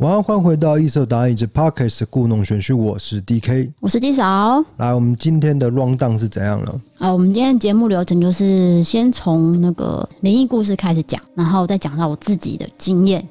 [0.00, 4.64] 晚安，欢迎回到异色答案以及 Podcast 故弄玄虚，我是 DK，我是 D 嫂。
[4.78, 6.74] 来，我们今天的 rundown 是怎样呢？
[6.96, 13.22] 啊，我们今天节目流程就是先从那个灵异故事开始讲，然后再讲到我自己的经验，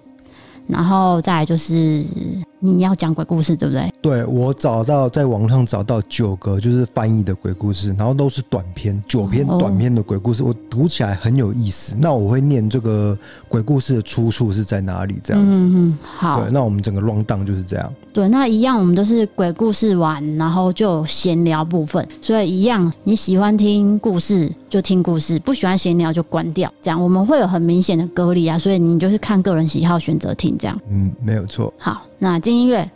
[0.68, 2.06] 然后再来就是。
[2.60, 3.94] 你要讲鬼故事对不对？
[4.02, 11.96] 对，我找到在网上找到九个就是翻译的鬼故事，然后都是短篇，九篇短篇的鬼故事，哦、我读起来很有意思。
[11.98, 13.18] 那我会念这个
[13.48, 15.16] 鬼故事的出处是在哪里？
[15.24, 15.60] 这样子。
[15.64, 16.42] 嗯，好。
[16.42, 17.94] 对，那我们整个 rundown 就是这样。
[18.14, 22.06] 对，那一样我们都是鬼故事完，然后就闲聊部分。
[22.22, 26.72] 所以一样，你喜欢听故事就听故事，不喜欢闲聊就关掉。
[26.82, 30.80] 这样我们会有很明显的隔离啊，所以你就是看个人喜好选择听这样。
[30.90, 31.74] 嗯，没有错。
[31.78, 32.02] 好。
[32.22, 32.92] 那进音乐，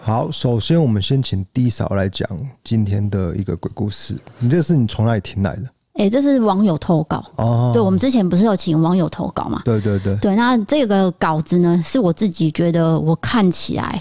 [0.00, 0.30] 好。
[0.30, 2.28] 首先，我们先请 D 嫂来讲
[2.62, 4.16] 今天的一个鬼故事。
[4.38, 5.62] 你这是你从哪里听来的？
[5.94, 7.72] 哎、欸，这是网友投稿哦。
[7.74, 9.62] 对，我们之前不是有请网友投稿嘛？
[9.64, 10.14] 对对对。
[10.18, 14.00] 对，那这个稿子呢，是我自己觉得我看起来。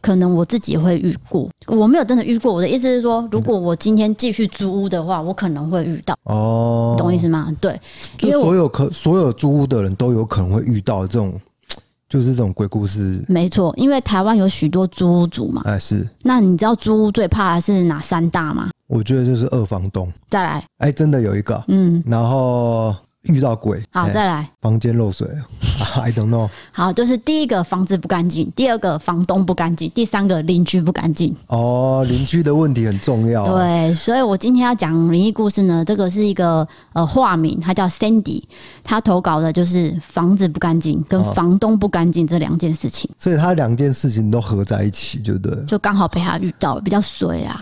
[0.00, 2.52] 可能我自己会遇过，我没有真的遇过。
[2.52, 6.16] 我的意思是说，如果我今天继续租屋的话，我可能会遇到。
[6.24, 7.54] 哦，懂我意思吗？
[7.60, 7.80] 对，
[8.16, 11.32] 就所有可所有租屋的人都有可能会遇到这种，
[12.08, 13.22] 就是这种鬼故事。
[13.28, 15.62] 没错，因为台湾有许多租屋族嘛。
[15.64, 16.08] 哎，是。
[16.22, 18.70] 那你知道租屋最怕的是哪三大吗？
[18.86, 20.10] 我觉得就是二房东。
[20.28, 21.62] 再来，哎，真的有一个。
[21.68, 22.94] 嗯，然后。
[23.24, 24.48] 遇到鬼，好，再来。
[24.60, 25.26] 房间漏水，
[26.00, 26.48] I don't know。
[26.72, 31.34] 好，就是第一个房子不干净，第二个房东不干净，第三个邻居不干净。
[31.48, 33.46] 哦，邻居的问题很重要。
[33.56, 38.42] 对，所以我今天要讲灵异故事呢，这个是一个呃化名，他叫 Sandy，
[38.84, 43.10] 他投稿的就是房子不干净跟房东不干净这两件事情。
[43.18, 47.60] 所以他两件事情都合在一起，对不对，就刚好被他遇到了，比较衰啊。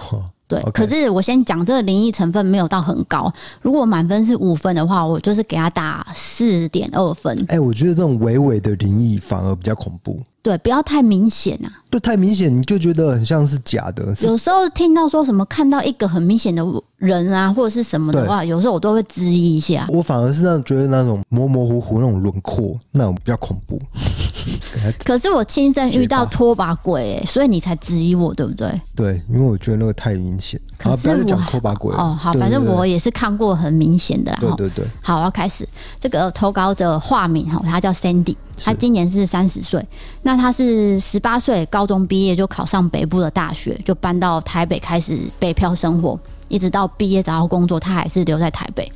[0.48, 0.72] 对，Okay.
[0.72, 3.33] 可是我先讲这个灵异成分没有到很高。
[3.62, 7.36] 如果满分是五分的话，我就是给他打四点二分。
[7.48, 10.20] 哎、欸，我觉得这种微微的灵异反而比较恐怖。
[10.46, 11.83] 对，不要太明显啊。
[11.90, 14.14] 对，太明显你就觉得很像是假的。
[14.20, 16.64] 有时候听到说什么看到一个很明显的
[16.98, 19.89] 人啊，或者是什么的话，有时候我都会质疑一下。
[19.90, 23.80] 我反而是那觉得那种模模糊糊那种轮廓，那种比较恐怖。
[25.05, 28.80] 可是我亲身遇到拖把鬼，欸，所以你才质疑我，对不对？
[28.95, 30.61] 对，因为我觉得那个太明显。
[30.79, 34.39] 可是我讲拖把鬼哦，好，反正我也是看过很明显的啦。
[34.40, 34.85] 对对对。
[35.02, 35.68] 好，我要开始
[35.98, 39.86] 这个投稿者化名哈，他叫 Sandy，他今年是三十岁。
[40.22, 46.18] 那他是十八岁高中毕业就考上北部的大学，就搬到台北开始北漂生活，
[46.48, 48.90] 一直到毕业找到工作，他还是留在台北。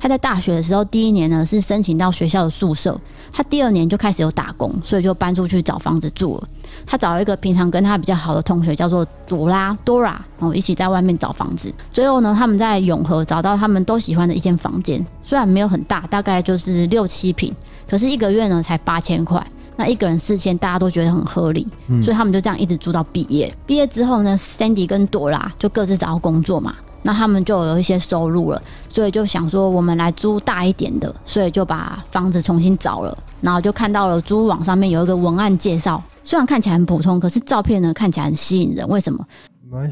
[0.00, 3.00] 他在大学的时候，第一年呢是申请到学校的宿舍，
[3.30, 6.48] 他第二年就开始有打工，所以就搬出去找房子住了。
[6.86, 11.72] 他找了一个平常跟他比较好的同学，叫做朵拉 Dora，然后一起在外面找房子。
[11.92, 17.54] 最后呢，他们在永和找到他们都喜欢的一间房间，虽然没有很大，大概就是六七平，
[17.88, 19.44] 可是一个月呢才八千块，
[19.76, 21.66] 那一个人四千，大家都觉得很合理，
[22.02, 23.52] 所以他们就这样一直住到毕业。
[23.66, 26.74] 毕业之后呢，Sandy 跟朵拉就各自找到工作嘛。
[27.04, 38.86] 那他们就有一些收入了，所以就想说我们来租大一点的，所以就把房子重新找了，然后就看到了租网上面有一个文案介绍，虽然看起来很普通，可是照片呢看起来很吸引人。
[38.88, 39.26] 为什么？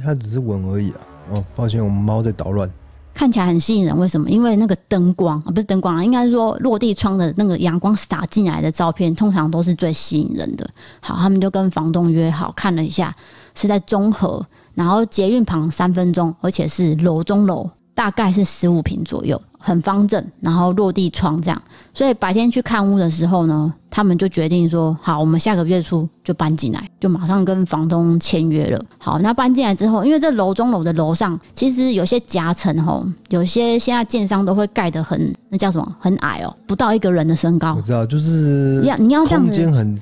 [0.03, 1.01] 它只是文而已啊。
[1.31, 2.71] 哦，抱歉，我们猫在捣乱。
[3.13, 4.31] 看起来很吸引人，为什么？
[4.31, 10.69] 因为那个灯光啊，不是灯光啊，应该是说落地窗的那个阳光洒进来的照片，通常都是最吸引人的。
[11.01, 13.15] 好，他们就跟房东约好，看了一下，
[13.55, 14.45] 是在中和。
[14.75, 20.25] 然后捷运旁三分钟，而且是楼中楼，大概是十五平左右，很方正。
[20.41, 21.63] 然后落地窗这样，
[21.95, 28.81] 所以白天去看屋的时候呢，他们就决定说：好，我们下个月初就搬进来，就马上跟房东签约了。
[28.99, 35.97] 好，那搬进来之后，因为这楼中楼的楼上其实有些夹层吼，有些现在建商都会盖得很，那叫什么？
[36.01, 37.75] 很矮哦，不到一个人的身高。
[37.77, 40.01] 我知道，就是要你要这样子，空间很。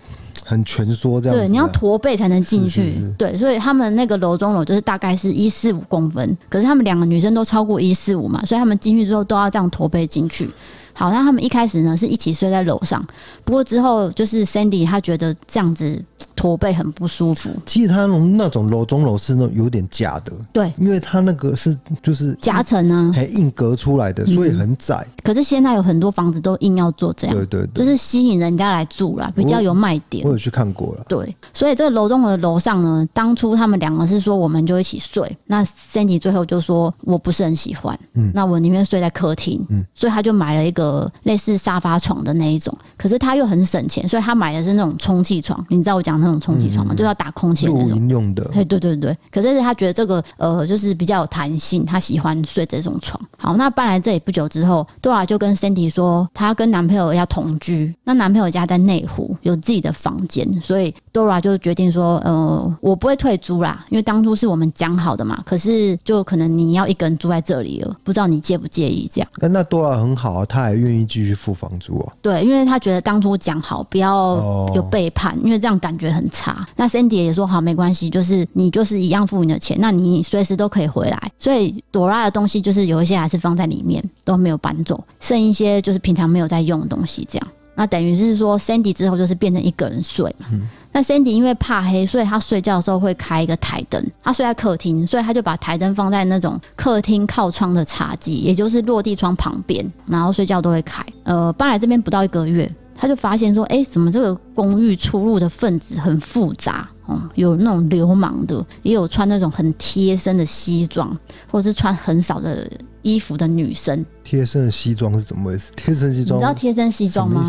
[0.49, 10.49] 很蜷缩这样子，对，你要驼背才能进去，是是是对，所以他们那个楼中楼就是大概是一四五公分，可是他们两个女生都超过一四五嘛，所以他们进去之后都要这样驼背进去。
[10.95, 13.07] 好，那他们一开始呢是一起睡在楼上，
[13.45, 16.03] 不过之后就是 Sandy 他觉得这样子。
[16.39, 17.51] 驼背很不舒服。
[17.67, 25.05] 其实他那种楼中楼是那种有点假的，对，因为他那个是就是夹层啊，还硬隔出来的，所以很窄。
[25.05, 25.23] 嗯。
[25.23, 30.25] 可是现在有很多房子都硬要做这样，对对对，就是吸引人家来住啦，比较有卖点。
[30.25, 45.67] 我有去看过了，对，所以这个楼中楼的楼上呢，当初他们两个是说我们就一起睡，那 Sandy 最后就说我不是很喜欢，嗯，那我宁愿睡在客厅，嗯，所以他就买了一个个类似沙发床的那一种，可是他又很省钱，所以他买的是那种充气床。
[45.69, 46.95] 你知道我讲那种充气床嘛？
[46.95, 48.45] 嗯、就要打空气的那种用的。
[48.53, 49.17] 对对对对。
[49.31, 53.21] 可是他觉得这个呃，就是比较有弹性，他喜欢睡这种床。
[53.37, 57.95] 好，那搬来这里不久之后，Dora 就跟 Sandy 说，她跟男朋友要同居。
[58.05, 65.43] 那男朋友家在内湖，有自己的房间，所以 Dora 就决定说，呃，我不会退租啦，因为当初是我们讲好的嘛。
[65.47, 69.29] 可是就可能你要一个人住在这里了，不知道你介不介意这样？
[69.39, 72.13] 那那 Dora 很好啊，他还愿意继续付房租哦。
[72.21, 76.67] 对，因为他觉得当初讲好不要有背叛，哦、因为这样感觉很差。
[76.77, 81.33] 那 Sandy 也说好，没关系，就是你就是一样付你的钱，那你随时都可以回来。
[81.39, 87.49] 所以 Dora 的东西就是有一些还是放在里面，都没有搬走，剩一些就是平常没有在用的东西这样。
[87.75, 90.47] 那等于是说，Sandy 之后就是变成一个人睡嘛。
[90.51, 94.05] 嗯、那 Sandy 因为怕黑，所以他睡觉的时候会开一个台灯。
[94.21, 101.05] 他睡在客厅，所以他就把台灯放在那种客厅靠窗的茶几，也就是落地窗旁边，然后睡觉都会开。
[101.23, 102.69] 呃，搬来这边不到一个月，
[103.01, 106.89] 他就发现说，哎、欸，怎么这个公寓出入的分子很复杂？
[107.09, 111.17] 嗯，有那种流氓的，也有穿那种很贴身的西装，
[111.51, 112.69] 或者是穿很少的
[113.03, 114.05] 衣服的女生。
[114.25, 115.71] 贴身的西装是怎么回事？
[115.77, 117.43] 贴身西装，你知道贴身西装吗？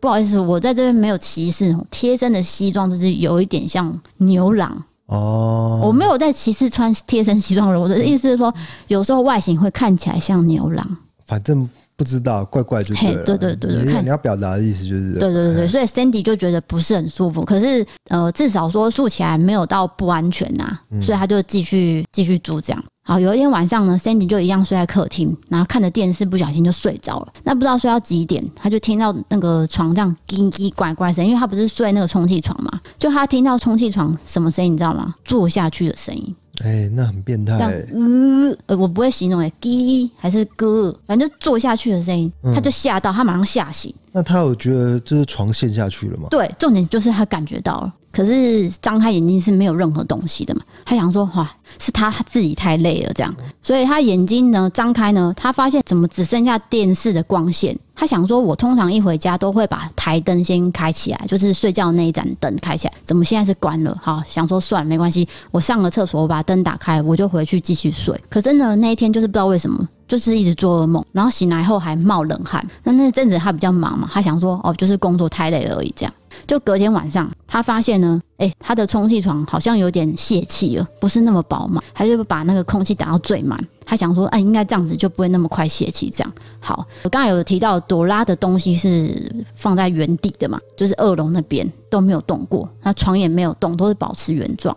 [0.00, 1.74] 不好意思，我在这边没有歧视。
[1.90, 5.80] 贴身的西装就是有一点像牛郎哦。
[5.82, 8.52] 我没有在歧视穿贴身西装的人，我的意思是说，
[8.88, 10.96] 有时候外形会看起来像牛郎。
[11.24, 11.66] 反正。
[11.96, 13.24] 不知道，怪怪就对了。
[13.24, 15.12] 对对对对，你，看你要表达的意思就是。
[15.14, 17.44] 对对对对，所以 Sandy 就觉得不是很舒服。
[17.44, 22.84] 可是呃，至少说住起来没有到不安全呐、啊，所以他就继续继续住这样。
[23.02, 27.32] 好，有一天晚上呢，Sandy 就一样睡在客厅，然后看着电视，不小心就睡着了。
[27.44, 35.14] 那不知道睡到几点，他就听到那个床这样叽叽怪怪声，因为他不是睡那个充气床嘛，就他听到充气床什么声音，你知道吗？
[35.24, 36.34] 坐下去的声音。
[36.64, 37.86] 哎、欸，那很变态、欸。
[37.94, 43.94] 嗯，呃，我不会形容哎、欸，滴还是咯，反正就坐下去的声音，他就吓到，他马上吓醒。
[44.12, 46.28] 那他有觉得就是床陷下去了吗？
[46.30, 47.92] 对，重点就是他感觉到了。
[48.16, 50.62] 可是张开眼睛是没有任何东西的嘛？
[50.86, 57.78] 他想说，哇，是他他自己太累了这样，所以他眼睛呢张开呢，他发现怎么只剩下电视的光线。
[57.94, 63.94] 他想说，我通常一回家都会把台灯先开起来，就是睡觉那一盏灯开起来，怎么现在是关了？
[64.02, 68.18] 好，想说算了，没关系，我上个厕所，我把灯打开，我就回去继续睡。
[68.30, 72.66] 可是呢，那一天就是不知道为什么，就是一直做噩梦，然后醒来后还冒冷汗。
[72.82, 76.12] 那那阵子他比较忙嘛，他想说，哦，就是工作太累而已，这样。
[76.46, 83.58] 就隔天晚上，他发现呢，哎、他的充气床好像有点泄气了，不是那么饱满，他就把那个空气打到最满。
[83.84, 86.10] 他想说，哎、应该这样子就不会那么快泄气。
[86.10, 94.76] 这样好，我刚才有提到朵拉的东西是放在原地的嘛，就是二楼那边都没有动过，那床也没有动，都是保持原状。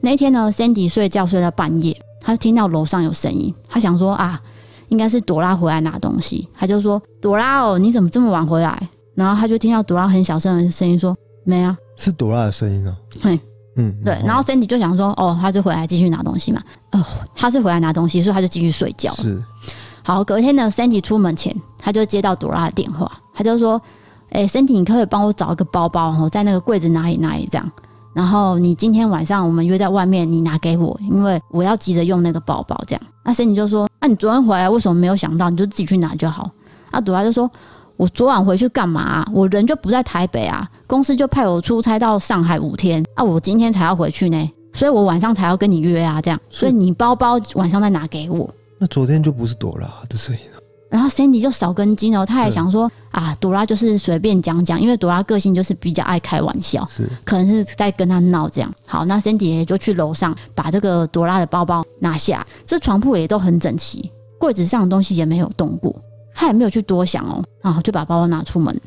[0.00, 4.40] 那天呢，Sandy 睡觉睡到半夜，他听到楼上有声音，他想说啊，
[4.88, 8.88] 应该是朵拉回来拿东西，他就说，朵拉哦，你怎么这么晚回来？
[9.18, 13.40] 然后他就听到朵拉很小声的声音说：“没啊，是朵拉的声音啊。”对，
[13.74, 14.16] 嗯，对。
[14.24, 16.62] 然后 Sandy 就想说：“哦，他就回来继续拿东西嘛。”
[16.92, 17.04] 哦，
[17.34, 19.12] 他是回来拿东西，所以他就继续睡觉。
[19.14, 19.42] 是。
[20.04, 23.82] 好，隔天呢，Sandy 出门前，他就接到朵拉的电话，他就说
[24.30, 26.10] ：“哎，Sandy，你可不可以帮我找一个包包？
[26.12, 27.68] 哦，在那个柜子哪里哪里这样。
[28.14, 35.50] 然后你今天晚上我们约在外面，你拿给我，因为我要急着用那个包包这样。”那 Sandy 就说：“那你昨天回来为什么没有想到？
[35.50, 36.48] 你就自己去拿就好。”
[36.92, 37.50] 那朵拉就说。
[37.98, 39.28] 我昨晚回去干嘛啊？
[39.34, 48.48] 我人就不在台北啊，公司就派我出差到上海五天啊，我今天才要回去呢，所以我晚上才要跟你约啊，这样，所以你包包晚上再拿给我。
[48.78, 50.60] 那昨天就不是朵拉的声音了。
[50.88, 58.72] 然后 Sandy 就少根筋哦，他还想说啊，朵拉就是随便讲讲，因为朵拉个性就是比较爱开玩笑，是可能是在跟他闹这样。
[58.86, 65.92] 好，那 Sandy 也就去楼上把这个朵拉的包包拿下，这床铺也都很整齐，柜子上的东西也没有动过。
[66.40, 68.80] 他也没有去多想哦，然后就把包包拿出门。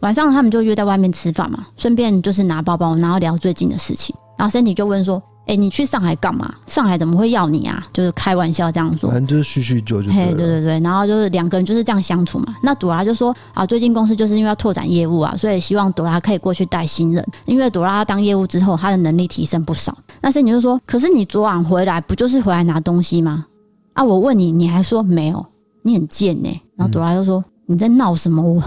[0.00, 4.14] 晚上他们就约在外面吃饭嘛，顺便就是拿包包，然后聊最近的事情。
[4.36, 6.54] 然后 Sandy 就问说：“哎，你去上海干嘛？
[6.66, 10.12] 上海怎么会要你啊？”就是开玩笑这样说，反正就是叙叙旧就。
[10.12, 12.54] 嘿，对对对，然后就是两个人就是这样相处嘛。
[12.62, 17.26] 那朵拉就说：“啊，最近公司就是因为要拓展业务啊，所以希望朵拉可以过去带新人。
[17.46, 23.46] 因为朵拉当业务之后，她的能力提升不少。”那 Sandy 就说：“可是你昨晚回来不就是回来拿东西吗？
[23.94, 25.46] 啊，我问你，你还说没有。”
[25.86, 28.42] 你很贱呢、欸，然后朵拉就说：“你在闹什么？
[28.42, 28.62] 我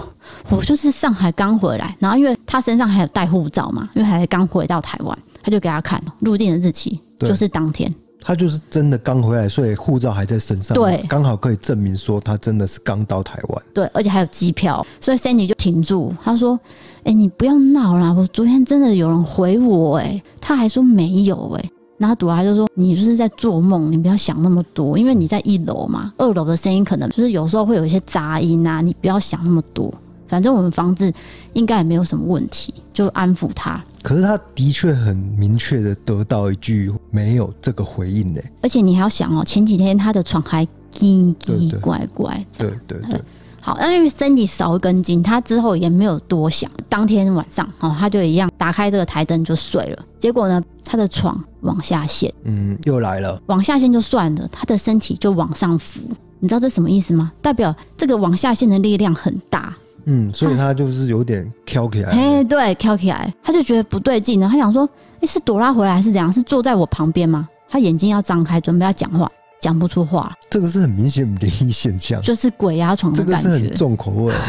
[0.50, 7.94] 我就是上海刚回来，然后因为他身上还有带护照嘛，因为还刚回到台湾，他就给他看入境的日期，就是当天。
[8.20, 13.62] 他就是真的刚回来，所以护照还在身上，对，刚好可以证明说他真的是刚到台湾。
[13.72, 16.58] 对，而且还有机票，所以 Sandy 就停住，他说
[17.04, 29.92] ：‘哎、欸，你不要闹啦，我昨天真的有人回我、欸，哎，他还说没有、欸，哎。’然后朵拉就说：“你就是在做梦，你不要想那么多，因为你在一楼嘛，二楼的声音可能就是有时候会有一些杂音啊，你不要想那么多。
[30.28, 31.12] 反正我们房子
[31.54, 33.82] 应该也没有什么问题，就安抚他。
[34.02, 38.40] 可是他的确很明确的得到一句没有这个回应呢。
[38.62, 43.20] 而且你还要想哦，前几天他的床还奇奇怪怪，对对对。”
[43.68, 46.70] 好，那因为 Sandy 少一根筋，他之后也没有多想。
[46.88, 50.02] 当天晚上，哦，他就一样打开这个台灯就睡了。
[50.18, 53.38] 结果呢，他的床往下陷，嗯，又来了。
[53.44, 56.00] 往下陷就算了，他的身体就往上浮。
[56.38, 57.30] 你知道这什么意思吗？
[57.42, 59.76] 代表这个往下陷的力量很大。
[60.06, 62.10] 嗯，所以他就是有点翘起来。
[62.12, 64.48] 哎，对，翘起来，他就觉得不对劲了。
[64.48, 64.88] 他想说，
[65.20, 66.32] 哎，是朵拉回来还是怎样？
[66.32, 67.46] 是坐在我旁边吗？
[67.68, 69.30] 他眼睛要张开，准备要讲话。
[69.60, 74.32] 讲不出话，这个是很明显灵异现象，就是鬼压床的感觉，这个是很重口味。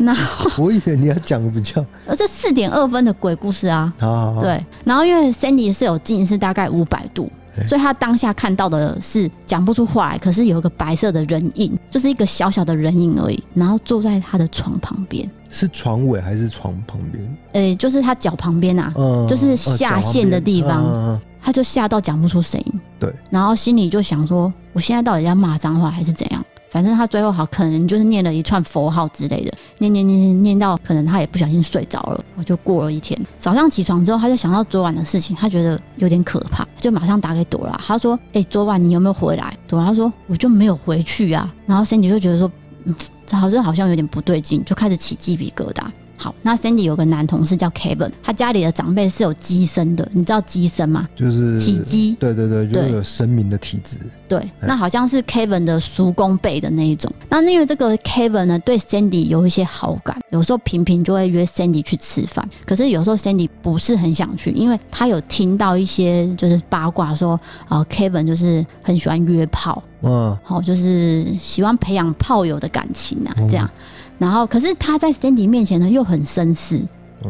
[0.00, 0.14] 那
[0.56, 4.64] 我以为你要讲比较，而，这四点二分的鬼故事啊，好好好，对。
[4.84, 17.36] 然后因为 Sandy 是有近视大概五百度，欸，所以他当下看到的是讲不出话来，可是有一个白色的人影，就是一个小小的人影而已，然后坐在他的床旁边，是床尾还是床旁边？
[17.52, 20.84] 呃、欸，就是他脚旁边啊，嗯，就是下线的地方。
[20.84, 26.44] 嗯他就吓到讲不出声音，对，然后心里就想说：我现在到底要骂脏话还是怎样？
[26.70, 32.24] 反正他最后好可能就是念了一串佛号之类的，念念念念念到可能他也不小心睡着了。
[32.36, 42.50] 我就过了一天，早上起床之后，他就想到昨晚的事情，他觉得有点可怕，就马上打给朵拉，他说：“哎、昨晚你有没有回来？”朵拉说：“我就没有回去啊。”然后珊姐就觉得说
[42.84, 42.94] ：“嗯，
[43.26, 45.82] 这好像好像有点不对劲，就开始起鸡皮疙瘩。”
[46.20, 51.08] 好，那 Sandy 有个男同事叫 Kevin，他家里的长辈是有鸡身的，你知道鸡身吗？
[51.14, 53.96] 就是起鸡，对对对，就是有神明的体质。
[54.26, 57.10] 对，那好像是 Kevin 的叔公辈的那一种。
[57.30, 62.46] 那因为这个 Kevin 呢，对 Sandy 有一些好感，有时候频频就会约 Sandy 去吃饭。
[62.66, 73.66] 可是有时候 Sandy 不是很想去，因为他有听到一些就是八卦说，啊、呃、Kevin 就是很喜欢约炮，嗯，好，就是喜欢培养炮友的感情啊，这样。
[73.66, 73.78] 嗯
[74.18, 76.80] 然后，可是他在 Sandy 面前呢，又很绅士，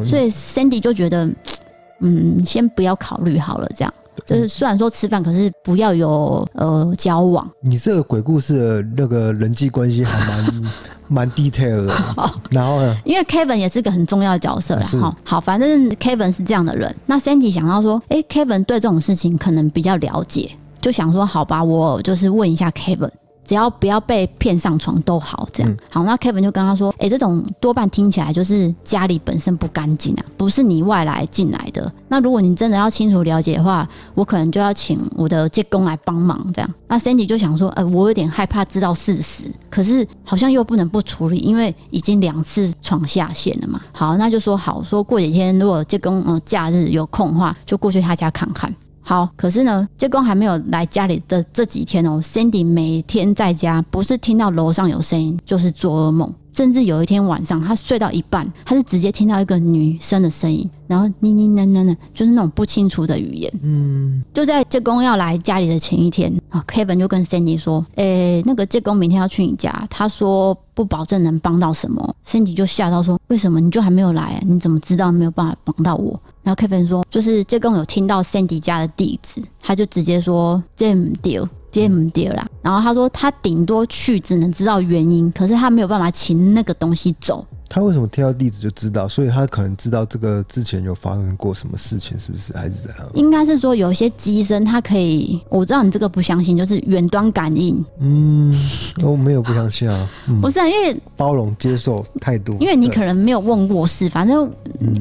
[0.06, 1.28] 所以 Sandy 就觉得，
[2.00, 3.94] 嗯，先不要考虑好了，这样。
[4.26, 7.48] 就是虽然说吃饭，可是不要有呃交往。
[7.60, 10.62] 你这个鬼故事的那个人际关系还蛮
[11.06, 11.94] 蛮 detail 的。
[12.50, 12.96] 然后呢？
[13.04, 14.86] 因为 Kevin 也是个很重要的角色啦。
[15.00, 16.92] 好，好，反正 Kevin 是这样的人。
[17.06, 23.10] 那 Sandy 想到说，哎，Kevin 对这种事情可能比较了解，就想说，好吧，我就是问一下 Kevin。
[23.48, 26.04] 只要不要被骗上床都好，这样好。
[26.04, 31.90] 那 Kevin 就跟他说：“哎，这种多半听起来就是家里本身不干净啊，不是你外来进来的。
[32.08, 36.38] 那如果你真的要清楚了解的话，我可能就要请我的借工来帮忙。
[36.52, 36.74] 这样。
[36.88, 43.80] 那 Sandy 就想说：，呃，我有点害怕知道事实，可是好像又不能不处理，因为已经两次闯下线了嘛。
[43.92, 48.74] 好，那就说好，说过几天如果借工呃假日有空的话，就过去他家看看。”
[49.08, 56.30] 好，可是呢，杰公还没有来家里的这几天哦，Cindy 每天在家，不是听到楼上有声音，就是做噩梦。
[56.58, 63.48] 甚至有一天晚上，他睡到一半，他是直接听到一个女生的声音，然后呢呢呢呢呢，就是那种不清楚的语言。
[63.62, 72.12] 嗯，就在借工要来家里的前一天啊，Kevin 就跟 Sandy 说：“诶、欸，那个借工明天要去你家，他说不保证能帮到什么。
[72.26, 73.60] ”Sandy 就吓到说：“为什么？
[73.60, 74.40] 你就还没有来啊？
[74.44, 87.46] 你怎么知道没有办法帮到我？”然后 Kevin 说：“就是借工有听到 Sandy 家的地址，他就直接说这不对。”接不掉啦，然后他说他顶多去只能知道原因，可是他没有办法请那个东西走。
[87.68, 89.06] 他为什么听到地址就知道？
[89.06, 92.52] 所以他可能知道这个之前有发生过什么事情，是不是？
[92.54, 93.08] 还是怎样？
[93.14, 97.84] 应该是说有些机身它可以，我知道你这个不相信，就是远端感应。
[98.00, 98.54] 嗯，
[99.02, 100.08] 我没有不相信啊。
[100.28, 102.56] 嗯、不是啊，因为包容接受态度。
[102.60, 104.50] 因为你可能没有问过事，反正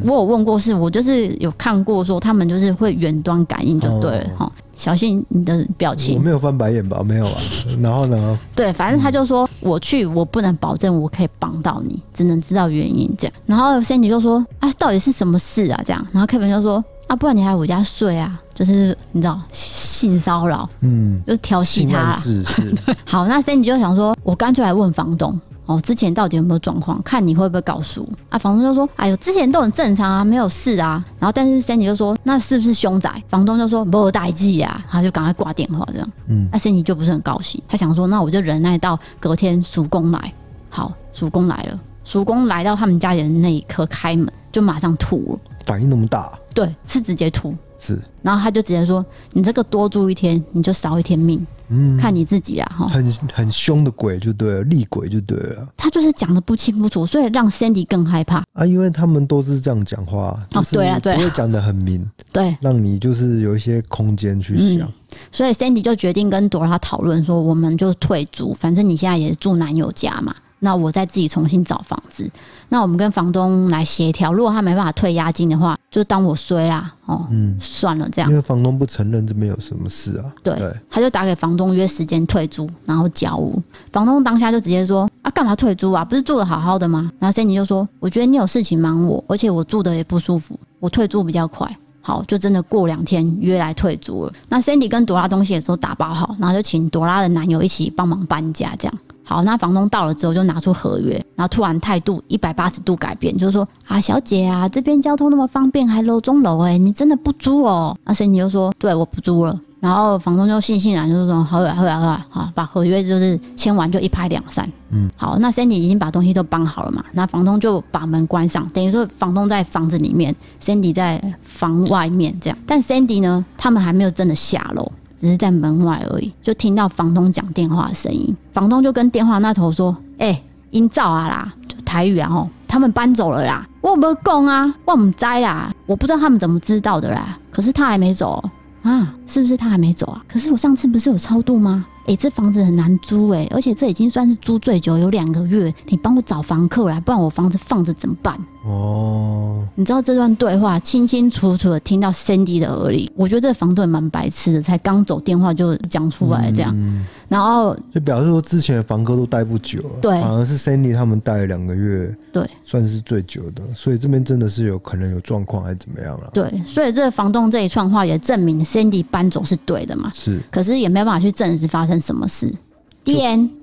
[0.03, 4.45] 我有问过事，我就是有看过说他们就是会远端感应就对了哈。
[4.45, 7.01] 哦小心你的表情，我没有翻白眼吧？
[7.03, 7.33] 没有啊。
[7.81, 8.39] 然后呢？
[8.55, 13.33] 对，反正他就说我去，我不能保证我可以帮到你，只能知道原因这样。
[13.45, 15.81] 然后 Sandy 就说啊，到底是什么事啊？
[15.85, 16.05] 这样。
[16.11, 22.15] 然后 Kevin 就说啊，不然你来我家睡啊，就是你知道性骚扰，嗯，就是调戏他。
[22.17, 22.71] 是是。
[22.85, 22.95] 对。
[23.05, 25.39] 好，那 Sandy 就想说，我干脆来问房东。
[25.67, 26.97] 哦，之前到底有没有状况？
[27.03, 28.39] 看你会不会告诉我啊？
[28.39, 36.09] 房东就说：“哎呦，之前都很正常啊，没有事啊。”然后，但是 Sandy 就说：“那是不是凶宅？”房东就说：“没有代际啊。”他就赶快挂电话，这样。
[36.29, 40.33] 嗯，那 Sandy 就不是很高兴，他想说：“那我就忍耐到隔天叔公来。”
[40.71, 45.39] 好，叔公来了，叔公来到他们家里的那一刻开门，就马上吐了。
[45.65, 46.39] 反应那么大？
[46.55, 47.53] 对，是直接吐。
[47.77, 55.67] 是，然后他就直接说：“你这个多住一天，你就少一天命。”嗯，看你自己啦，哈，很很凶的鬼就对了，厉鬼就对了。
[55.75, 64.87] 他就是讲的不清不楚，所以让 Sandy 更害怕啊，因为他们都是这样讲话，哦，对啊，对，不会讲的很明， 对，让你就是有一些空间去想。
[64.87, 64.93] 嗯，
[65.29, 70.33] 所以 Sandy 就决定跟朵拉讨论说，我们就退租，反正你现在也是住男友家嘛。
[70.59, 72.29] 那我再自己重新找房子。
[72.69, 76.93] 那我们跟房东来协调，如果他没办法退押金的话，就当我衰啦。
[77.05, 78.29] 哦，嗯，算了，这样。
[78.29, 80.25] 因为房东不承认这边有什么事啊。
[80.43, 80.53] 对。
[80.57, 83.61] 对，他就打给房东约时间退租，然后交屋。
[83.91, 86.03] 房东当下就直接说：“啊，干嘛退租啊？
[86.03, 91.69] 不是住的好好的吗？”然后 Sandy 就说：“我觉得你有事情忙我，而且我住的也不舒服，我退租比较快。”
[92.01, 94.33] 好，就真的过两天约来退租了。
[94.47, 98.97] 那 Sandy 跟朵拉东西也都打包好，然后就请朵拉的男友一起帮忙搬家，这样。
[99.27, 107.93] 好，那房东到了之后就拿出合约，然后突然态度一百八十度改变，就是说啊，小姐啊，这边交通那么方便，还楼中楼哎，你真的不租哦？
[108.05, 109.59] 那 Sandy 就说，对，我不租了。
[109.81, 114.67] 然后房东就悻悻然就是说，好啊好啊好啊，好，把合约就是签完就一拍两散。
[114.91, 122.57] 嗯，好，那 Sandy 已经把东西都搬好了嘛，那房东就把门关上，等于说房东在房子里面，Sandy 在房外面这样。
[122.65, 124.89] 但 Sandy 呢，他们还没有真的下楼。
[125.19, 128.35] 只是在门外而已，就听到房东讲电话的声音。
[128.53, 133.67] 房东就跟电话那头说：“哎、欸，阴造啊啦，就台语然后他们搬走了啦。
[133.81, 137.37] 我没有讲啊，我唔知啦，我不知道他们怎么知道的啦。
[137.49, 138.43] 可是他还没走
[138.83, 140.23] 啊，是不是他还没走啊？
[140.27, 141.85] 可是我上次不是有超度吗？
[142.01, 145.73] 哎、欸，这房子很难租哎、而且这已经算是租最久，有两个月。
[145.87, 166.29] 你帮我找房客来，不然我房子放着怎么办？”哦，你知道这段对话清清楚楚的听到 Sandy 的耳里，我觉得这房东也蛮白痴的，才刚走电话就讲出来这样，嗯、然后就表示说之前的房客都待不久，对，反而是 Sandy 他们待了两个月，对，算是最久的，所以这边真的是有可能有状况还是怎么样了？
[166.33, 170.11] 对，所以这个房东这一串话也证明 Sandy 搬走是对的嘛？
[170.13, 172.53] 是，可是也没办法去证实发生什么事。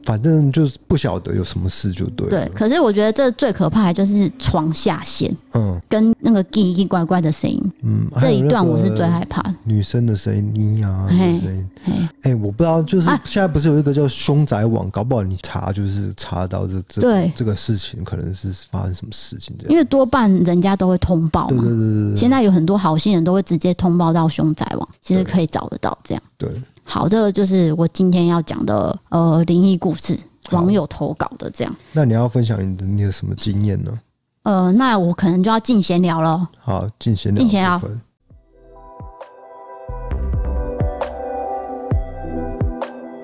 [0.04, 2.28] 反正就是不晓得有什么事就对。
[2.28, 9.54] 对，可是我觉得这最可怕的就是床下线，嗯，跟那个叽叽怪怪的声音，嗯，这一段我是最害怕的。
[9.64, 11.68] 女生的声音呀，声音，
[12.22, 19.72] 哎，我不知道，就是现在不是有一个叫凶宅网，搞不好你查就是查到这这对这个事情可能是发生什么事情这样。
[19.72, 22.16] 因为多半人家都会通报嘛，对对对对。
[22.16, 26.22] 现在有很多好心人都会直接通报到凶宅网，其实可以找得到这样。
[26.36, 26.50] 对。
[26.84, 30.18] 好，这个就是我今天要讲的呃灵异故事，
[30.50, 31.74] 网友投稿的这样。
[31.92, 33.98] 那你要分享你的你的什么经验呢？
[34.42, 36.48] 呃，那我可能就要进闲聊了。
[36.60, 37.40] 好，进闲聊。
[37.40, 37.80] 进闲聊。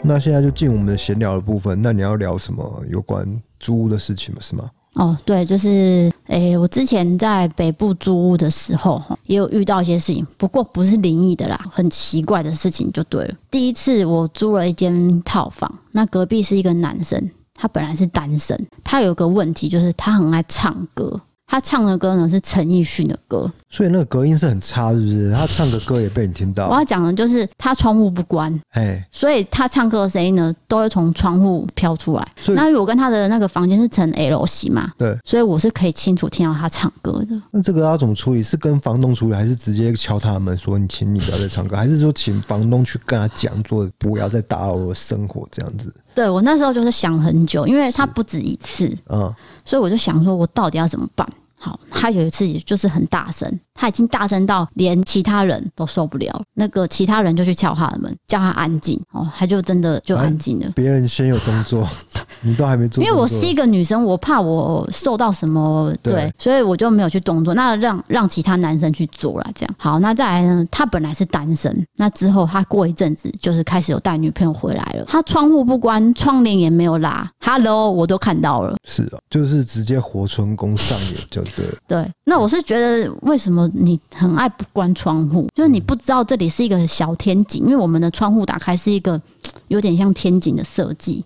[0.02, 1.80] 那现在就进我们的闲聊的部分。
[1.82, 4.40] 那你要聊什么有关租屋的事情吗？
[4.40, 4.70] 是吗？
[4.94, 13.34] 哦，对，就是，诶、我之前在北部租屋的时候，也有遇到一些事情，不过不是灵异的啦，很奇怪的事情就对了。
[13.50, 23.50] 第一次我租了一间套房，那隔壁是一个男生，他本来是单身，他有个问题就是他很爱唱歌，他唱的歌呢是陈奕迅的歌。
[23.70, 25.32] 所以那个隔音是很差，是不是？
[25.32, 26.68] 他唱的歌也被你听到。
[26.68, 32.28] 我要讲的就是他窗户不关，哎，所以他唱歌的声音呢都会从窗户飘出来。
[32.48, 37.40] 那我跟他的那个房间是成 L 型嘛，对，所以我是可以清楚听到他唱歌的。
[37.52, 38.42] 那这个要怎么处理？
[38.42, 45.94] 是跟房东处理，还是直接敲他门说你请你不要再唱歌，还是说请房东去跟他讲，说不要再打扰我的生活这样子？
[46.12, 49.32] 对，我那时候就是想很久，因为他不止一次，嗯，
[49.64, 51.24] 所以我就想说我到底要怎么办？
[51.62, 56.42] 好，他有一次也就是很大声，他已经大声到连其他人都受不了。
[56.52, 59.00] 那个其他人就去敲他的门，叫他安静。
[59.12, 60.70] 哦，他就真的就安静了。
[60.74, 61.88] 别人先有动作，
[62.42, 63.02] 你都还没做。
[63.02, 67.54] 因为我是一个女生，我怕我受到什么，对，对，所以我就没有去动作。
[67.54, 69.74] 那让让其他男生去做了，这样。
[69.78, 70.66] 好，那再来呢？
[70.70, 75.06] 他本来是单身，那之后他过一阵子就是开始有带女朋友回来了。
[75.08, 78.76] 他窗户不关，窗帘也没有拉，Hello，我都看到了。
[78.86, 81.40] 是啊，就是直接活春宫上演就。
[81.56, 85.46] 对了对，那我是觉得，为什么你很爱不关窗户？
[85.54, 89.20] 就是你不知道这里是一个小天井，因为我们的窗户打开是一个
[89.68, 91.24] 有点像天井的设计，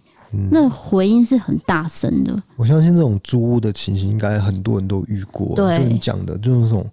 [0.50, 2.42] 那回音是很大声的。
[2.56, 5.54] 我相信这种租屋的情形，应该很多人都遇过。
[5.54, 6.86] 对，就你讲的，就是这种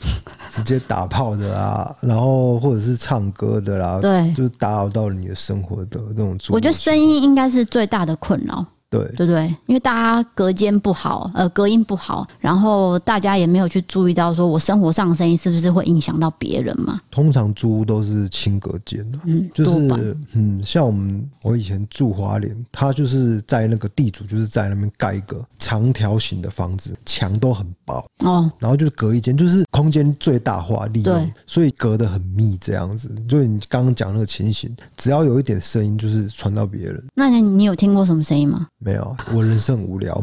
[0.50, 6.52] 直接打炮的啦，然后或者是唱歌的啦，对，就是打扰到你的生活的那种租。
[6.52, 8.64] 我觉得声音应该是最大的困扰。
[8.90, 9.46] 对对不对？
[9.66, 17.00] 因为大家隔间不好，呃，隔音不好，然后大家也没有去注意到，说我生活上的声音是不是会影响到别人嘛？
[17.10, 33.10] 通常租屋都是轻隔间的，嗯，就是嗯，像我们我以前住华联，他就是在那个地主就是在那边盖一个长条形的房子，墙都很薄哦，然后就是隔一间，就是空间最大化利用，所以隔得很密这样子。
[33.28, 37.04] 就你刚刚讲那个情形，只要有一点声音，就是传到别人。
[37.14, 38.66] 那你你有听过什么声音吗？
[38.78, 40.18] 没有，我人生很无聊。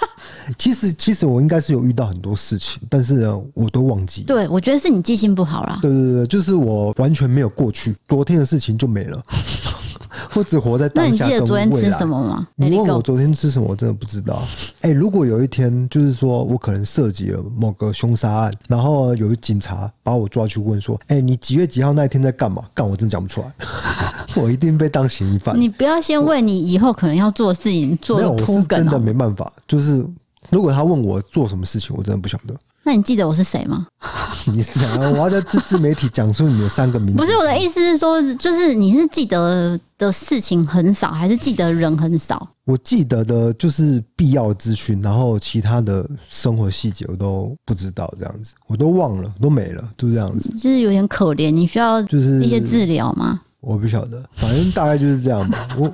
[0.56, 4.22] 其实，其实我应该是有遇到很多事情，但是呢，我都忘记。
[4.22, 5.78] 对，我觉得是你记性不好啦。
[5.82, 9.22] 对对对，就是我完全没有过去，昨天的事情就没了。
[10.34, 11.24] 我只活在当下。
[11.24, 12.48] 那你记得昨天吃什么吗？
[12.56, 14.42] 你问我昨天吃什么，我真的不知道。
[14.80, 23.52] 哎、欸，如果有一天，就是说我可能涉及了某个凶杀案，然后有一警察把我抓去问说：“哎、欸，你几月几号那一天在干嘛？”干，我真讲不出来。
[24.36, 25.58] 我一定被当嫌疑犯。
[25.58, 28.18] 你不要先为你以后可能要做的事情做。
[28.18, 29.52] 没有，我是真的没办法。
[29.66, 30.04] 就是
[30.50, 32.54] 如果他问我做什么事情，我真的不晓得。
[32.88, 33.86] 那你记得我是谁吗？
[34.50, 37.18] 你是想要我要在自自媒体讲出你的三个名字？
[37.18, 42.48] 不是，我的意思是说，就是你是记得的事情很少，还是记得人很少？
[42.64, 50.48] 我记得的就是必要的资讯，然后其他的生活细节我都不知道，这样子我都忘了，都没了，就这样子。
[50.56, 53.38] 就是有点可怜，你需要就是一些治疗吗？
[53.60, 55.68] 我不晓得，反正大概就是这样吧。
[55.76, 55.92] 我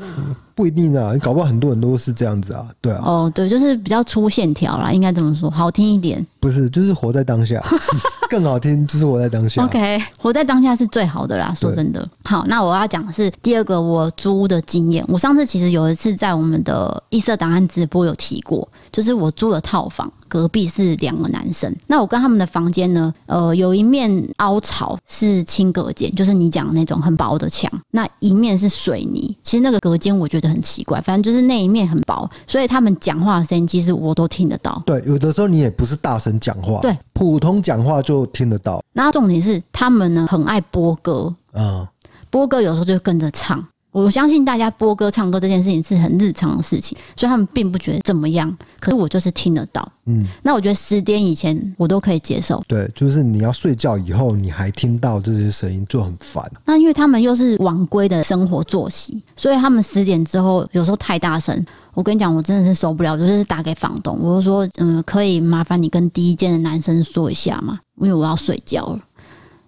[0.54, 3.02] 不一定啊，你搞不好很多人都是这样子啊，对啊。
[3.04, 6.24] 哦，对，就是比较粗线条啦，应该这么说，好听一点。
[6.38, 7.62] 不是，就是活在当下，
[8.28, 9.64] 更好听，就是活在当下。
[9.64, 11.54] OK，活在当下是最好的啦。
[11.54, 15.04] 说真的，好，那我要讲的是第二个我租屋的经验。
[15.08, 21.74] 我上次其实有一次在我们的异色档案直播有提过，就是我租了套房，隔壁是两个男生。
[21.86, 29.34] 那我跟他们的房间呢，呃，有一面凹槽是轻隔间，就是你讲的那种很薄的墙，那一面是水泥。
[29.42, 34.82] 其实那个隔间我觉得很奇怪，反正就是那一面很薄，所以他们讲话的声音其实我都听得到。
[34.84, 36.34] 对，有的时候你也不是大声。
[36.40, 38.82] 讲话对，普通讲话就听得到。
[38.92, 41.86] 然后重点是他们呢很爱播歌，嗯，
[42.28, 43.64] 播歌有时候就跟着唱。
[43.94, 48.54] 我相信大家播歌唱歌这件事情是很日常的事情，所以他们并不觉得怎么样。
[48.80, 52.60] 可是我就是听得到，嗯，那我觉得十点以前我都可以接受。
[52.66, 56.44] 对，就是你要睡觉以后你还听到这些声音就很烦。
[56.64, 61.64] 那因为他们又是晚归的生活作息，所以他们十点之后有时候太大声。
[61.94, 67.78] 我跟你讲，我真的是受不了，就是打给房东，我就说，嗯，可以麻烦你跟第一间的男生说一下吗？
[68.00, 68.98] 因为我要睡觉了。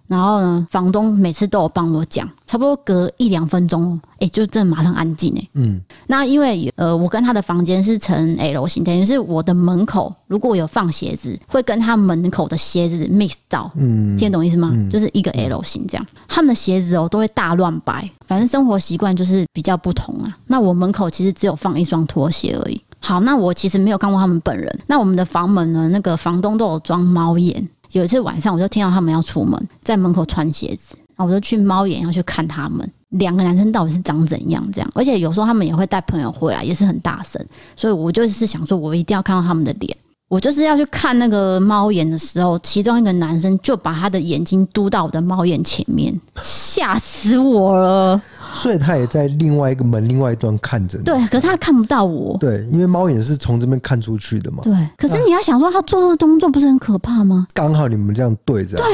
[0.07, 5.49] 然后呢，房东每次都有帮我讲，差不多隔一两分钟，哎，就真的马上安静哎。
[5.53, 14.71] 嗯，那因为呃，我跟他的房间是呈 L 型，等于是我的门口如果有放鞋子，会跟他门口的鞋子 mix 到，嗯，听得懂意思吗？
[14.73, 20.37] 嗯、就是一个 L 型这样，他们的鞋子哦都会大乱摆，反正生活习惯就是比较不同啊。
[20.47, 22.81] 那我门口其实只有放一双拖鞋而已。
[22.99, 24.79] 好，那我其实没有看过他们本人。
[24.87, 27.67] 那我们的房门呢，那个房东都有装猫眼。
[27.91, 34.91] 有一次晚上，我就听到他们要出门，在门口穿鞋子，然后我就去猫眼要去看他们两个男生到底是长怎样这样。
[34.93, 37.43] 而且有时候他们也会带朋友回来，也是很大声，
[37.75, 39.95] 所以我就是想说，我一定要看到他们的脸。
[40.29, 48.21] 我就是要去看那个猫眼的时候，其中一个男生就把他的眼睛嘟到我的猫眼前面，吓死我了。
[48.53, 51.03] 所以他也在另外一个门另外一端看着你。
[51.03, 52.37] 对，可是他看不到我。
[52.39, 54.63] 对，因为猫眼是从这边看出去的嘛。
[54.63, 57.47] 对，可是你要想说，他做这个动作不是很可怕吗？
[57.53, 58.77] 刚好你们这样对着。
[58.77, 58.85] 对。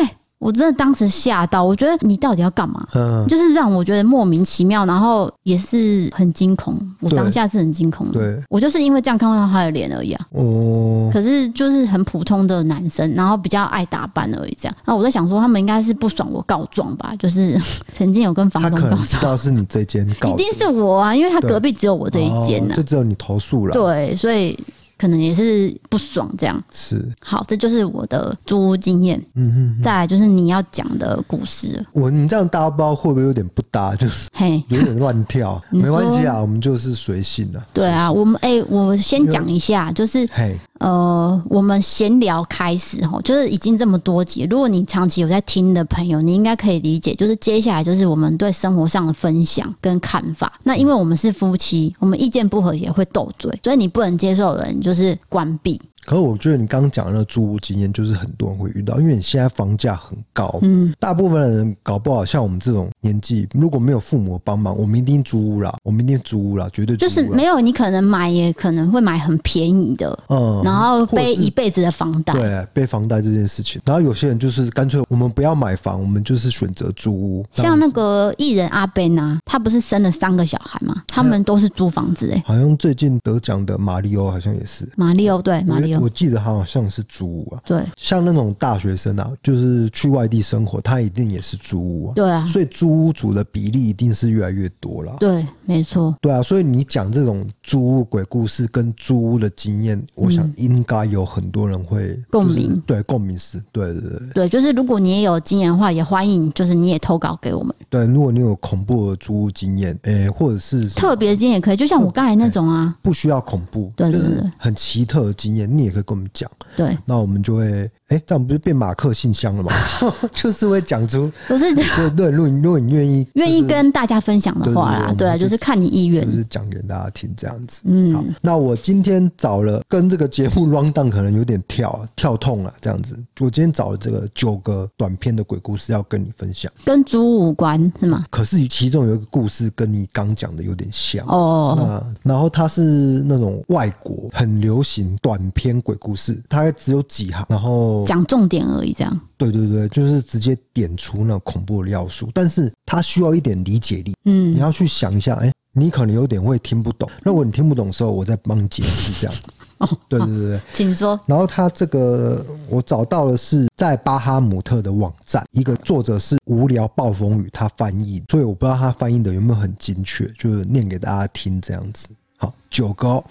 [0.44, 2.86] 我真的当时吓到，我觉得你到底要干嘛？
[2.94, 6.78] 嗯，就是让我觉得莫名其妙，然后也是很惊恐。
[7.00, 8.20] 我当下是很惊恐的。
[8.20, 10.28] 对，我就是因为这样看到他的脸而已啊。
[10.32, 11.10] 哦。
[11.14, 14.76] 可是就是很普通的男生，然后比较爱打扮而已，这样。
[14.86, 17.14] 那我在想说，他们应该是不爽我告状吧？
[17.18, 17.58] 就是
[17.94, 19.02] 曾经有跟房东告状。
[19.04, 23.74] 知道是你这间告， 一定是我啊，因为他隔壁只有我这一间呢，就只有你投诉了。
[23.74, 24.58] 对，所以。
[25.04, 29.22] 可能也是不爽，这样是好，这就是我的租屋经验。
[29.36, 31.86] 嗯哼，再来就是你要讲的故事。
[31.92, 33.94] 我你这样搭包会不会有点不搭？
[33.98, 35.62] 就是嘿，有点乱跳。
[35.72, 37.62] 没关系啊，我们就是随性的。
[37.74, 40.58] 对啊，我们哎、欸，我先讲一下，就是嘿。
[40.84, 44.46] 呃，我们闲聊开始哈，就是已经这么多集。
[44.50, 50.60] 如果你长期有在听的朋友，你应该可以理解，就是接下来就是我们对生活上的分享跟看法。
[50.64, 55.80] 那因为我们是夫妻，我们意见不合也会斗嘴，所以你不能接受的人就是关闭。
[56.06, 81.04] 可是我觉得你刚刚讲的那个租屋经验，就是很多人会遇到，因为你现在房价很高，嗯，大部分的人搞不好像我们这种年纪，如果没有父母帮忙，我们一定租屋啦，我们一定租屋啦，绝对就是没有，你可能买也可能会买很便宜的，嗯，然后背一辈子的房贷，对，背房贷这件事情，然后有些人就是干脆我们不要买房，我们就是选择租屋，像那个艺人阿 Ben 啊，他不是生了三个小孩吗？
[81.08, 84.88] 他们都是租房子哎、欸，好像最近得奖的马里奥好像也是。
[84.96, 117.90] 马里奥，对马里欧，我记得他好像是租屋啊，对，像那种大学生啊，就是去外地生活，他一定也是租屋啊，对啊，所以租屋主的比例一定是越来越多了，对，没错，对啊，所以你讲这种租屋鬼故事跟租屋的经验，我想应该有很多人会共鸣，对，共鸣是，对对对，对，就是如果你也有经验的话，也欢迎，就是你也投稿给我们，对，如果你有恐怖的租屋经验，诶，或者是特别经验也可以，就像我刚才那种啊，不需要恐怖，对，就是很奇特的经验，你也可以跟我们讲，对，那我们就会。
[118.14, 119.72] 哎，这样不是变马克信箱了吗？
[120.32, 122.16] 就是会讲出，不是这样。
[122.16, 127.82] 对对，如果如果你愿意，愿意跟大家分享的话啦，对啊，就是看你意愿，就是讲给大家听这样子。
[127.86, 133.18] 嗯，好，那我今天找了跟这个节目 rundown 可能有点跳跳痛了，这样子。
[133.40, 138.24] 我今天找了这个九个短篇的鬼故事要跟你分享，跟猪无关是吗？
[138.30, 141.76] 可是其中有一个故事跟你刚讲的有点像哦。
[142.24, 148.03] 那然后它是那种外国很流行短篇鬼故事，它还只有几行，然后。
[148.06, 149.20] 讲重点而已，这样。
[149.38, 154.14] 对对对，就是直接点出那恐怖的要素，但是它需要一点理解力。
[154.26, 157.10] 嗯，你要去想一下，哎，你可能有点会听不懂。
[157.24, 159.36] 如果你听不懂的时候，我再帮你解释这样。
[159.80, 161.20] 哦，对对对对，请说。
[161.26, 172.08] 然后他这个我找到的是在巴哈姆特的网站，一个作者是无聊暴风雨，他翻译，所以我不知道他翻译的有没有很精确，就是念给大家听这样子。
[172.38, 173.24] 好，九个哦，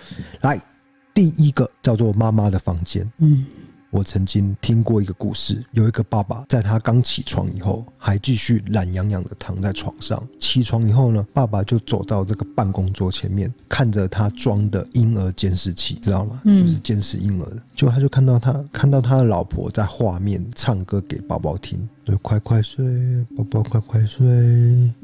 [0.42, 0.60] 来，
[1.14, 3.10] 第一个叫做妈妈的房间。
[3.18, 3.46] 嗯。
[3.92, 10.26] 我曾经听过一个故事，有一个爸爸在他刚起床以后，还继续懒洋洋的躺在床上。
[10.38, 16.40] 起床以后呢，爸爸就走到这个办公桌前面，看着他装的婴儿监视器，知道吗？
[16.46, 17.62] 嗯，就是监视婴儿的。
[17.76, 21.86] 就他就看到他看到他的老婆在画面唱歌给宝宝听。
[22.04, 22.84] 就快快睡，
[23.36, 24.26] 宝宝快快睡。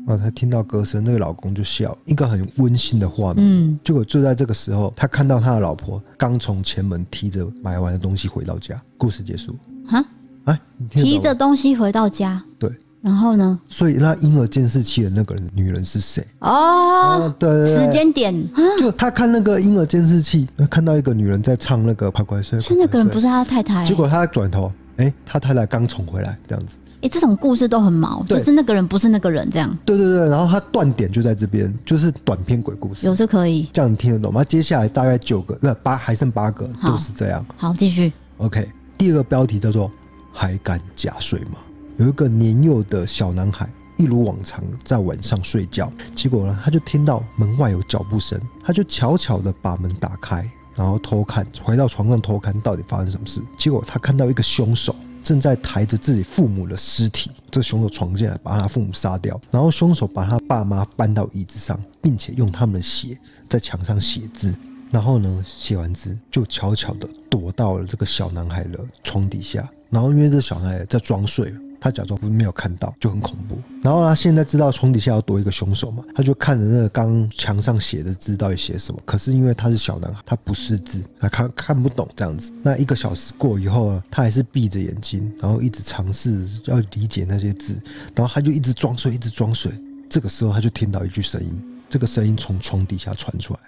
[0.06, 3.44] 啊，他听到歌声，那个老公就笑，一个很温馨的画面。
[3.46, 8.80] 嗯，结果就在这个时候，他看到他的老婆刚从前门提着买完的东西回到家。
[8.96, 9.56] 故事结束。
[9.86, 10.04] 哈？
[10.44, 12.42] 哎，提着东西回到家。
[12.58, 12.70] 对。
[13.00, 13.58] 然后呢？
[13.68, 16.26] 所以那婴儿监视器的那个人，女人是谁？
[16.40, 18.34] 哦，对，时间点。
[18.76, 22.60] 就他看那个婴儿监视器，看到一个女人在唱那个快快睡。
[22.60, 23.84] 是那个人不是他太太。
[23.86, 26.76] 结果他转头，哎，他太太刚宠回来，这样子。
[27.00, 29.78] 哎，这种故事都很毛，就是那个人不是那个人这样。
[29.84, 33.06] 对对对，然后他断点就在这边，就是短篇鬼故事。
[33.06, 34.42] 有这可以，这样你听得懂吗？
[34.42, 37.46] 接下来大概九个，那八还剩八个，都是这样。
[37.56, 38.12] 好，继续。
[38.38, 39.88] OK，第二个标题叫做
[40.34, 41.58] “还敢假睡吗？”
[41.98, 53.40] 有一个年幼的小男孩，一如往常在晚上睡觉，结果呢，他就听到门外有脚步声，他就悄悄的把门打开，然后偷看，回到床上偷看到底发生什么事。
[53.56, 54.96] 结果他看到一个凶手。
[55.28, 64.56] 正在抬着自己父母的尸体，这凶手闯进来把他父母杀掉，然后凶手把他爸妈搬到椅子上，并且用他们的血在墙上写字，
[64.90, 71.52] 然后呢，写完字就悄悄的躲到了这个小男孩的床底下，然后因为这小男孩在装睡。
[71.80, 73.58] 他假装没有看到，就很恐怖。
[73.82, 79.00] 然后他现在知道床底下要躲一个凶手嘛，他就看着那个刚墙上写的字到底写什么。
[79.04, 82.52] 可是因为他是小男孩，他不识字，他看看不懂这样子。
[82.62, 87.80] 那一个小时过以后呢，他还是闭着眼睛，然后一直尝试要理解那些字，
[88.14, 89.72] 然后他就一直装睡，一直装睡。
[90.10, 93.60] 这个时候他就听到一句声音，这个声音从床底下传出来：“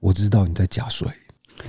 [0.00, 1.08] 我知道你在假睡。”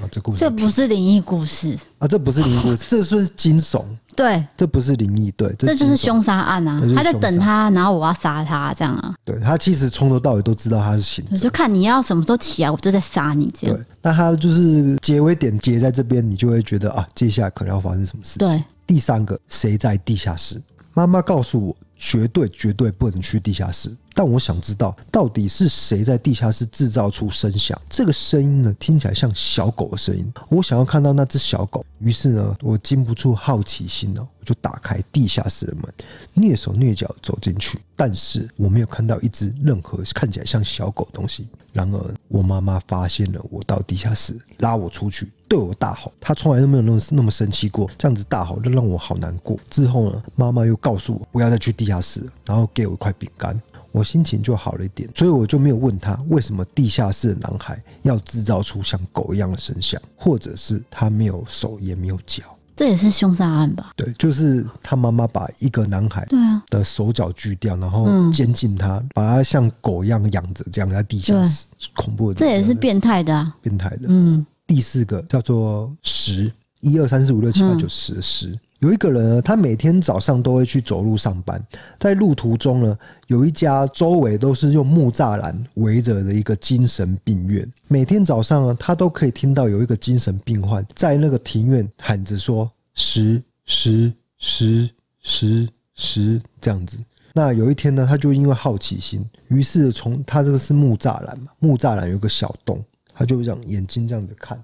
[0.01, 3.85] 啊，这故事这不是灵异故事啊，这不是灵异故事，这是惊悚。
[4.17, 6.81] 对，这不是灵异，对，这就是凶杀案啊！
[6.95, 9.13] 他在等他，然后我要杀他，这样啊？
[9.23, 13.77] 对，他其实从头到尾都知道他是醒着，就看你要什么时候起来，我就在杀你这样。
[13.77, 18.39] 对，那他就是结尾点结在这边，你就会觉得啊，接下来可能要发生什么事。
[18.39, 20.59] 对，第三个，谁在地下室？
[20.95, 23.95] 妈妈告诉我，绝对绝对不能去地下室。
[24.17, 27.79] 但我想知道，到底是谁在地下室制造出声响？
[27.87, 30.33] 这个声音呢，听起来像小狗的声音。
[30.49, 35.93] 我想要看到那只小狗，于是呢，我禁不住好奇心呢，我就打开地下室的门，
[36.35, 37.79] 蹑手蹑脚走进去。
[37.95, 41.47] 但是我没有看到一只任何看起来像小狗的东西。
[41.71, 46.11] 然而，我妈妈发现了我到地下室，拉我出去，对我大吼。
[46.19, 49.59] 她从来都没有那么那么生气过，这样子大吼就让我好难过。
[49.69, 53.61] 之后呢，妈妈又告诉我不要再去地下室，然后给我一块饼干。
[53.91, 62.43] 我心情就好了一点，所以我就没有问他为什么地下室的男孩要制造出像狗一样的声响，或者是他没有手也没有脚。
[62.75, 63.91] 这也是凶杀案吧？
[63.95, 72.35] 对，就是他妈妈把一个男孩对啊的手脚锯掉，然后监禁他，把他像狗一样养着，这样在地下室恐怖的。
[72.35, 73.55] 这也是变态的啊！
[73.63, 74.05] 变态的。
[74.09, 78.55] 嗯，第四个叫做十，一二三四五六七八九十十。
[78.79, 81.59] 有一个人呢，他每天早上都会去走路上班，
[81.97, 87.67] 在路途中呢，有一家周围都是用木栅栏围着的一个精神病院。
[87.87, 94.87] 每天早上呢，他都可以听到有一个精神病患在那个庭院喊着说“十十十
[95.23, 96.99] 十十”这样子。
[97.33, 104.63] 那有一天呢，他就因为好奇心，于是从他这个是木栅栏嘛，木栅栏有个小洞，他就这样眼睛这样子看，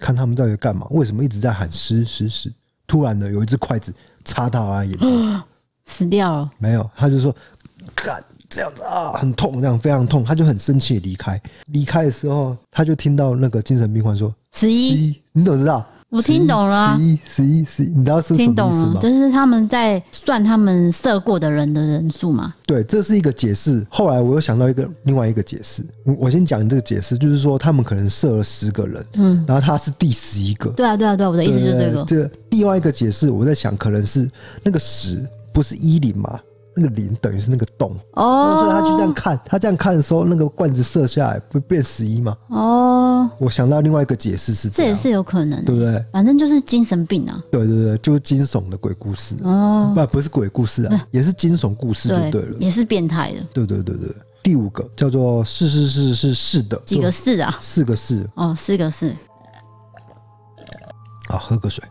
[0.00, 0.86] 看他们到底干嘛？
[0.90, 2.52] 为什么一直在喊“十十十”？
[2.92, 3.90] 突然的，有一只筷子
[4.22, 5.42] 插到他眼睛，
[5.86, 6.50] 死掉了。
[6.58, 7.34] 没有，他就说
[7.96, 11.40] ：“干这样子啊，很痛，这样非常痛。”他就很生气离开。
[11.68, 18.54] 离开的时候，他就听到那个精神病患说：“十一，你怎么知道？”我听懂了、啊，十一十一十一，你知道是什么意思吗？
[18.54, 22.52] 听懂了，就是他们在算他们射过的人的人数嘛。
[22.66, 23.84] 对，这是一个解释。
[23.88, 25.82] 后来我又想到一个另外一个解释。
[26.04, 30.68] 我我先讲这个解释，就是说他们可能射了十个人，嗯，然后他是第十一个。
[30.72, 32.04] 对啊，对啊，对啊，我的意思就是这个。
[32.04, 34.30] 这个另外一个解释，我在想，可能是
[34.62, 36.38] 那个十不是一零嘛？
[36.74, 42.36] 那个零等于是那个洞哦，所以他就这样看，他这样看的时候，那个罐子射下来不变十一吗？
[42.48, 46.04] 哦，我想到另外一个解释是这，这也是有可能，对不对？
[46.12, 54.08] 反正就是精神病啊，对对对，就是惊悚的鬼故事哦，不不是鬼故事啊，也是惊悚故事就对了，也是变态的，对对对对。
[54.42, 57.56] 第五个叫做是是是是是的，几个是啊？
[57.60, 59.14] 四个是哦，四个是。
[61.28, 61.82] 好，喝个水。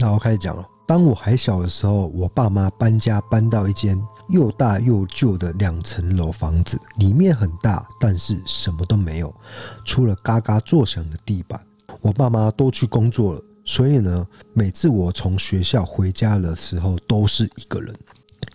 [0.00, 0.64] 那我开始讲了。
[0.88, 9.30] 当我还小的时候，我爸妈搬家搬到一间又大又旧的两层楼房子，里面很大，但是什么都没有，
[9.84, 11.60] 除了嘎嘎作响的地板。
[12.00, 17.94] 我爸妈都去工作了，所以呢，每次我从学校回家的时候都是一个人。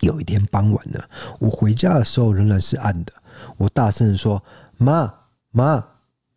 [0.00, 0.98] 有一天傍晚呢，
[1.38, 3.12] 我回家的时候仍然是暗的，
[3.56, 4.42] 我大声的说
[4.76, 5.14] ：“妈
[5.52, 5.84] 妈！”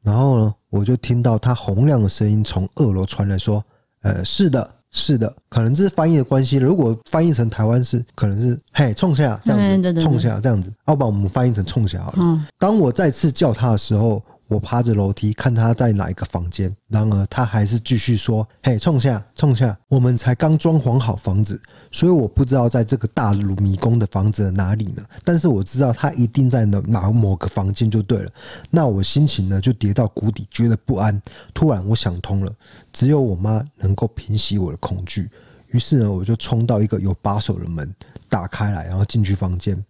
[0.04, 3.66] 然后呢，我就听到他洪亮的声音从二楼传来，说
[4.04, 6.58] ：“呃，是的。”是的，可能这是翻译的关系。
[6.58, 10.74] 如果翻译成台湾是，可能是嘿冲下这样子，冲下这样子。
[10.88, 12.48] 要啊、把我们翻译成冲下好了。
[12.58, 14.22] 当我再次叫他的时候。
[14.48, 19.78] 我爬着楼梯看他在哪一个房间，然而他还是继续说：“嘿，冲下，冲下！
[19.90, 25.04] 我们才刚装潢好房子，所以我不知道在这个大如迷宫的房子哪里呢。
[25.26, 28.32] 但是我知道他一定在哪哪某个房间就对了。
[28.70, 31.22] 那我心情呢就跌到谷底，觉得不安。
[31.54, 32.54] 突然我想通了，
[32.94, 35.30] 只有我妈能够平息我的恐惧。
[35.72, 37.94] 于是呢，我就冲到一个有把手的门，
[38.30, 39.84] 打开来，然后进去房间。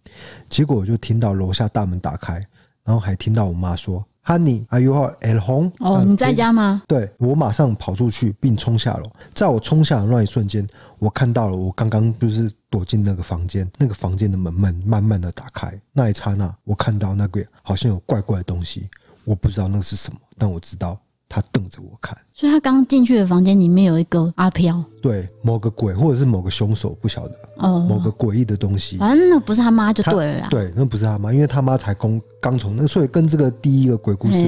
[0.48, 2.34] 结果我就听到楼下大门打开，
[2.82, 4.04] 然后还听到我妈说。
[4.28, 5.72] Honey，are you at home？
[5.78, 6.82] 哦，你在家吗？
[6.86, 9.10] 对，我马上跑出去并冲下楼。
[9.32, 15.72] 在我冲下的那一瞬间，我看到了我刚刚就是躲进那个房间，那个房间的门慢慢慢的打开。
[15.94, 18.86] 那一刹那，我看到那个好像有怪怪的东西，
[19.24, 21.00] 我不知道那是什么，但我知道。
[21.28, 27.34] 他瞪着我看，所以他刚进去的房间里面有一个阿飘，对，某个鬼或者是某个凶手，不晓得。
[27.58, 34.38] 哦，某个诡异的东西，反正那不是他妈就对了啦，对，那不是他妈，因为他妈才刚刚从那，所以跟这个第一个鬼故事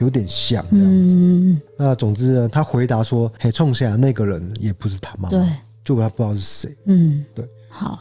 [0.00, 1.14] 有点像这样子。
[1.14, 5.38] 嗯、那总之呢，他回答说：“嘿，冲下那个人也不是他妈，对，
[5.84, 7.98] 就他不知道是谁。”嗯，对，好，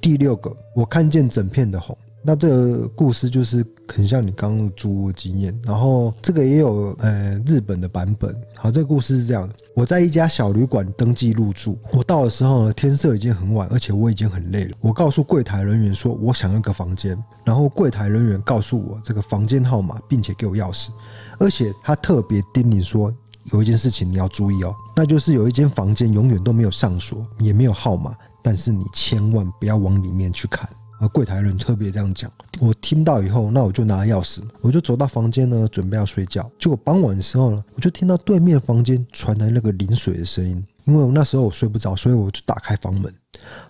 [0.00, 1.96] 第六个，我看见整片的红。
[2.24, 8.34] 那这个故事就是很像你刚刚租屋经验，然后这个也有呃日本的版本。
[8.54, 14.76] 好，这个故事是这样的：我在一家小旅馆登记入住，我到的时候呢，天色已经很晚，而且我已经很累了。
[14.80, 20.90] 我告诉柜台人员说我想要个房间，然后柜台人员告诉我这个房间号码，并且给我钥匙，
[21.38, 23.12] 而且他特别叮咛说
[23.52, 30.68] 有一件事情你要注意哦，那就是有一间房间永远都没有上锁，也没有号码，但是你千万不要往里面去看。
[31.02, 36.48] 而柜台人特别这样讲，我听到以后，那我就拿钥匙，我就走到房间呢，准备要睡觉。
[36.60, 40.64] 结果傍晚的时候呢，我就听到对面房间传来那个淋水的声音。
[40.84, 43.12] 因为我那时候我睡不着，所以我就打开房门，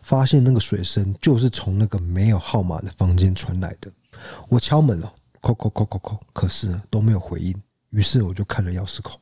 [0.02, 3.90] 发现那个水声就是从那个没有号码的房间传来的。
[4.50, 7.54] 我敲门了，叩叩叩叩叩，可是都没有回应。
[7.92, 9.18] 于是我就看了钥匙孔，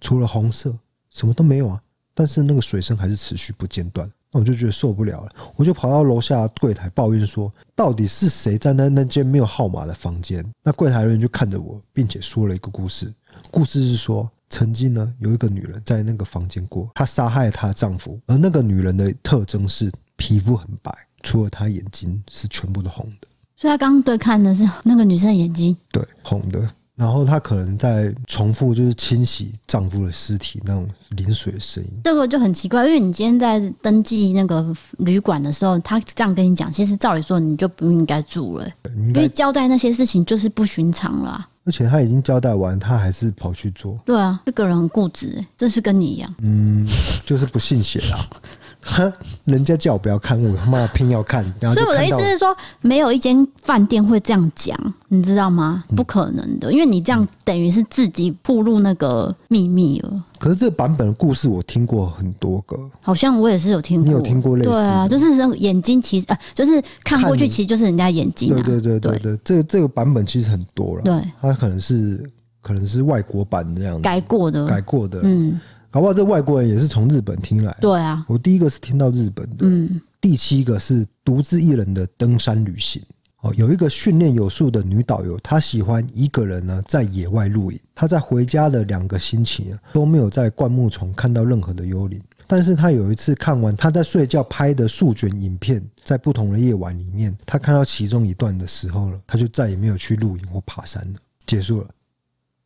[0.00, 0.74] 除了红色，
[1.10, 1.78] 什么都没有啊。
[2.14, 4.10] 但是那个水声还是持续不间断。
[4.32, 13.12] 那我就觉得受不了了，我就跑到楼下柜台抱怨说：“到底是谁在那那间没有号码的房间？”那柜台人就看着我，并且说了一个故事。
[13.50, 23.26] 故事是说，曾经呢有一个女人在那个房间过，她杀害了她的丈夫，而那个女人的特征是皮肤很白，除了她眼睛是全部都红的。
[23.56, 26.72] 所以她刚刚对看的是那个女生的眼睛，对，红的。
[27.00, 30.86] 然后她可能在重复，就是清洗丈夫的尸体那种
[31.16, 31.90] 淋水的声音。
[32.04, 34.62] 这个就很奇怪，因为你今天在登记那个
[34.98, 41.48] 旅馆的时候，他这样跟你讲，其实照理说你就不应该住了，因为交代那些事情就是不寻常了啊。
[41.64, 43.98] 而且他已经交代完，他还是跑去做。
[44.04, 46.34] 对啊，这个人很固执，这是跟你一样。
[46.40, 46.86] 嗯，
[47.24, 48.18] 就是不信邪啦。
[48.82, 49.12] 哼，
[49.44, 51.44] 人家叫我不要看，我他妈偏要看。
[51.60, 54.76] 所以我的意思是说，没有一间饭店会这样讲，
[55.08, 55.84] 你知道吗？
[55.94, 60.24] 不可能的，因为你这样等于是自己暴露那个秘密了。
[60.38, 64.06] 可是这个版本的故事我听过很多个，好像我也是有听过。
[64.06, 64.70] 你有听过类似？
[64.70, 68.48] 对啊，就是那个眼睛，其实呃，就是看过去，其实就是人家眼睛。
[68.54, 71.02] 对对对对对，这个这个版本其实很多了。
[71.02, 72.24] 对，它可能是
[72.62, 75.60] 可能是外国版这样子改过的，改过的，嗯。
[75.90, 77.78] 搞不好这外国人也是从日本听来的。
[77.80, 79.56] 对啊，我第一个是听到日本的。
[79.60, 83.02] 嗯，第七个是独自一人的登山旅行。
[83.40, 87.80] 哦，有一个训练有素的女导游，她喜欢一个人呢在野外露营。
[87.94, 92.22] 她在回家的两个星期都没有在灌木丛看到任何的幽灵。
[92.46, 101.18] 但是她有一次看完她在睡觉拍的数卷影片，在不同的夜晚里面，她看到其中一段的时候了，她就再也没有去露营或爬山了。
[101.46, 101.88] 结束了。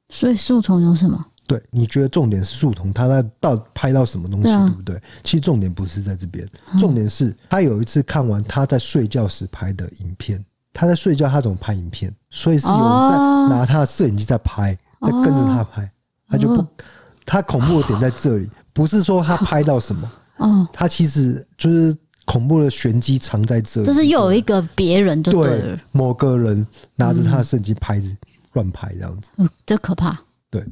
[0.09, 1.25] 所以树丛有什么？
[1.47, 5.01] 对，你觉得重点是树丛，他在到拍到什么东西，对不对？
[5.23, 10.45] 其实重点不是在这边，重点是他有一次看完他在睡觉时拍的影片。
[10.77, 12.13] 他在睡觉，他怎么拍影片？
[12.31, 13.17] 所以是有人在
[13.49, 15.89] 拿他的摄影机在拍，在跟着他拍。
[16.29, 16.67] 他就不，
[17.25, 26.67] 他恐怖的点在这里，不是说他拍到什么，哦，他其实就是恐怖的玄机藏在这里，就是又有一个别人对，对某个人
[26.97, 28.09] 拿着他的摄影机拍着
[28.55, 30.19] 乱拍这样子，嗯，这可怕，
[30.51, 30.65] 对。